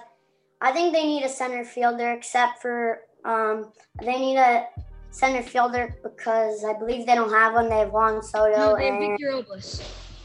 I 0.62 0.72
think 0.72 0.94
they 0.94 1.04
need 1.04 1.24
a 1.24 1.28
center 1.28 1.66
fielder, 1.66 2.12
except 2.12 2.62
for 2.62 3.00
um, 3.26 3.72
they 4.00 4.18
need 4.18 4.38
a 4.38 4.68
center 5.12 5.42
fielder 5.42 5.96
because 6.02 6.64
I 6.64 6.72
believe 6.72 7.06
they 7.06 7.14
don't 7.14 7.30
have 7.30 7.54
one. 7.54 7.68
They 7.68 7.78
have 7.78 7.92
Juan 7.92 8.22
Soto. 8.22 8.56
No, 8.56 8.76
they 8.76 8.86
have 8.86 8.94
and, 8.94 9.10
Victor 9.12 9.30
Robles. 9.30 9.82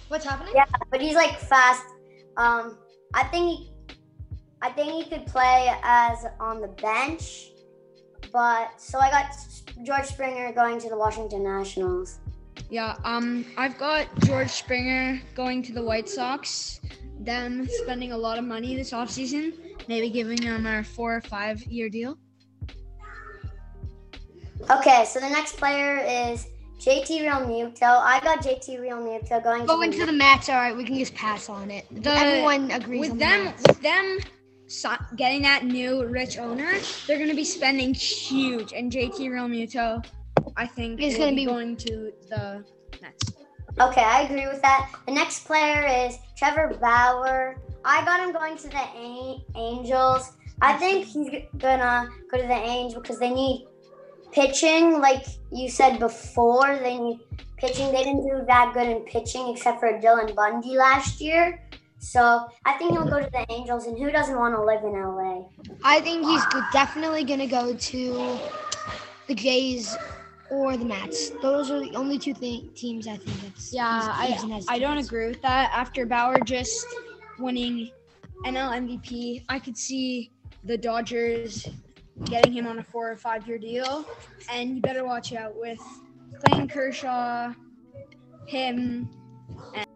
What's 0.08 0.26
happening? 0.26 0.54
yeah, 0.56 0.65
but 0.89 1.02
he's 1.02 1.15
like 1.15 1.38
fast. 1.38 1.84
Um, 2.38 2.78
I 3.13 3.23
think 3.26 3.60
he, 3.60 3.71
I 4.62 4.69
think 4.71 4.91
he 4.91 5.10
could 5.10 5.28
play 5.28 5.73
as 5.84 6.26
on 6.39 6.62
the 6.62 6.69
bench. 6.69 7.50
But 8.32 8.82
so 8.82 9.00
I 9.00 9.10
got 9.12 9.26
George 9.84 10.06
Springer 10.06 10.52
going 10.54 10.80
to 10.80 10.89
the 10.89 10.97
Washington 10.97 11.43
Nationals. 11.43 12.19
Yeah, 12.69 12.95
um, 13.04 13.45
I've 13.58 13.78
got 13.78 14.08
George 14.21 14.50
Springer 14.50 15.21
going 15.36 15.62
to 15.63 15.73
the 15.73 15.84
White 15.84 16.10
Sox. 16.10 16.80
Them 17.19 17.67
spending 17.84 18.12
a 18.12 18.17
lot 18.17 18.38
of 18.38 18.45
money 18.45 18.76
this 18.76 18.91
offseason, 18.91 19.54
maybe 19.88 20.10
giving 20.10 20.38
them 20.38 20.65
a 20.65 20.84
four 20.84 21.15
or 21.15 21.21
five 21.21 21.62
year 21.63 21.89
deal. 21.89 22.17
Okay, 24.69 25.06
so 25.06 25.19
the 25.19 25.30
next 25.30 25.56
player 25.58 25.97
is 25.97 26.47
JT 26.80 27.21
Realmuto. 27.21 27.84
I 27.84 28.19
got 28.19 28.43
JT 28.43 28.80
Realmuto 28.80 29.41
going 29.41 29.65
Going 29.65 29.91
to 29.91 29.99
to 29.99 30.06
the 30.06 30.12
Mets. 30.12 30.49
All 30.49 30.56
right, 30.56 30.75
we 30.75 30.84
can 30.84 30.97
just 30.97 31.15
pass 31.15 31.47
on 31.47 31.71
it. 31.71 31.86
The- 32.03 32.12
Everyone 32.12 32.71
agrees 32.71 33.10
with 33.10 33.19
them, 33.19 33.45
that. 33.45 33.67
with 33.67 33.82
them 33.82 34.19
getting 35.15 35.41
that 35.43 35.63
new 35.63 36.06
rich 36.06 36.38
owner, 36.38 36.73
they're 37.08 37.17
gonna 37.17 37.34
be 37.34 37.45
spending 37.45 37.93
huge. 37.93 38.73
And 38.73 38.91
JT 38.91 39.30
Realmuto, 39.30 40.06
I 40.58 40.67
think, 40.67 40.99
Is 41.01 41.17
gonna 41.17 41.32
be 41.32 41.38
be- 41.38 41.45
going 41.45 41.77
to 41.77 42.12
the 42.30 42.65
Mets. 43.01 43.32
Okay, 43.80 44.01
I 44.01 44.23
agree 44.23 44.47
with 44.47 44.62
that. 44.63 44.91
The 45.06 45.13
next 45.13 45.45
player 45.45 45.86
is 45.86 46.17
Trevor 46.38 46.77
Bauer. 46.82 47.62
I 47.86 48.03
got 48.03 48.19
him 48.19 48.34
going 48.34 48.58
to 48.58 48.67
the 48.67 48.84
A- 48.97 49.45
Angels. 49.56 50.34
I 50.62 50.73
think 50.73 51.06
he's 51.06 51.30
gonna 51.58 52.10
go 52.30 52.41
to 52.41 52.47
the 52.47 52.53
Angels 52.53 53.01
because 53.01 53.19
they 53.19 53.30
need 53.30 53.66
pitching. 54.38 55.00
Like 55.00 55.26
you 55.52 55.69
said 55.69 56.00
before, 56.00 56.78
they 56.78 56.97
need 56.97 57.19
pitching. 57.58 57.91
They 57.91 58.04
didn't 58.04 58.23
do 58.28 58.45
that 58.47 58.73
good 58.73 58.88
in 58.88 59.00
pitching 59.02 59.50
except 59.50 59.80
for 59.80 60.00
Dylan 60.00 60.36
Bundy 60.36 60.78
last 60.78 61.19
year. 61.21 61.63
So 62.00 62.47
I 62.65 62.73
think 62.73 62.91
he'll 62.91 63.10
go 63.10 63.19
to 63.19 63.30
the 63.32 63.45
Angels. 63.52 63.88
And 63.88 63.97
who 63.97 64.12
doesn't 64.12 64.38
want 64.38 64.54
to 64.56 64.63
live 64.63 64.84
in 64.84 64.91
LA? 64.93 65.47
I 65.84 66.00
think 66.02 66.26
he's 66.26 66.45
go- 66.47 66.62
definitely 66.71 67.23
going 67.23 67.39
to 67.39 67.47
go 67.47 67.73
to 67.73 68.39
the 69.28 69.34
Jays 69.34 69.97
or 70.52 70.78
the 70.78 70.86
Mets. 70.86 71.32
Those 71.41 71.71
are 71.71 71.80
the 71.80 71.93
only 71.95 72.19
two 72.19 72.34
th- 72.34 72.73
teams 72.76 73.08
I 73.08 73.17
think 73.17 73.38
it's. 73.47 73.73
Yeah, 73.73 74.02
he's- 74.28 74.43
he's 74.43 74.67
I, 74.69 74.76
I 74.76 74.80
don't 74.80 74.97
hesitance. 74.97 75.08
agree 75.08 75.28
with 75.28 75.41
that. 75.41 75.71
After 75.73 76.06
Bauer 76.06 76.39
just 76.41 76.86
winning 77.39 77.89
NL 78.45 78.69
MVP, 79.02 79.43
I 79.50 79.58
could 79.60 79.78
see 79.78 80.32
the 80.63 80.78
Dodgers 80.78 81.67
getting 82.25 82.53
him 82.53 82.67
on 82.67 82.80
a 82.80 82.84
four 82.84 83.12
or 83.12 83.17
five 83.17 83.47
year 83.47 83.58
deal. 83.58 84.06
And 84.51 84.75
you 84.75 84.82
better 84.82 85.06
watch 85.06 85.34
out 85.34 85.53
with 85.56 85.80
Clayton 86.43 86.67
Kershaw, 86.67 87.53
him, 88.47 89.10
and 89.75 89.88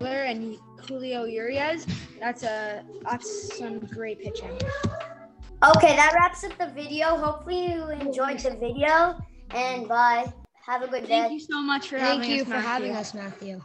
Miller 0.00 0.22
and 0.22 0.56
Julio 0.88 1.24
Urias. 1.24 1.86
That's 2.20 2.42
a 2.42 2.84
that's 3.02 3.56
some 3.56 3.80
great 3.80 4.20
pitching. 4.20 4.58
Okay, 5.76 5.96
that 5.96 6.12
wraps 6.14 6.44
up 6.44 6.56
the 6.58 6.68
video. 6.74 7.16
Hopefully 7.16 7.72
you 7.72 7.88
enjoyed 7.90 8.38
the 8.40 8.56
video. 8.56 9.18
And 9.50 9.88
bye. 9.88 10.32
Have 10.66 10.82
a 10.82 10.88
good 10.88 11.02
day. 11.02 11.20
Thank 11.20 11.32
you 11.32 11.40
so 11.40 11.62
much 11.62 11.88
for 11.88 11.98
Thank 11.98 12.24
having 12.24 12.36
you 12.36 12.42
us. 12.42 12.48
for 12.48 12.54
Matthew. 12.54 12.68
having 12.68 12.96
us, 12.96 13.14
Matthew. 13.14 13.60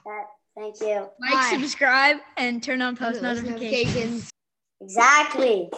Thank 0.55 0.79
you. 0.81 1.09
Like, 1.19 1.33
Bye. 1.33 1.49
subscribe, 1.59 2.17
and 2.37 2.61
turn 2.61 2.81
on 2.81 2.95
post 2.95 3.21
notifications. 3.21 3.55
Notifications. 3.55 4.29
Exactly. 4.81 5.69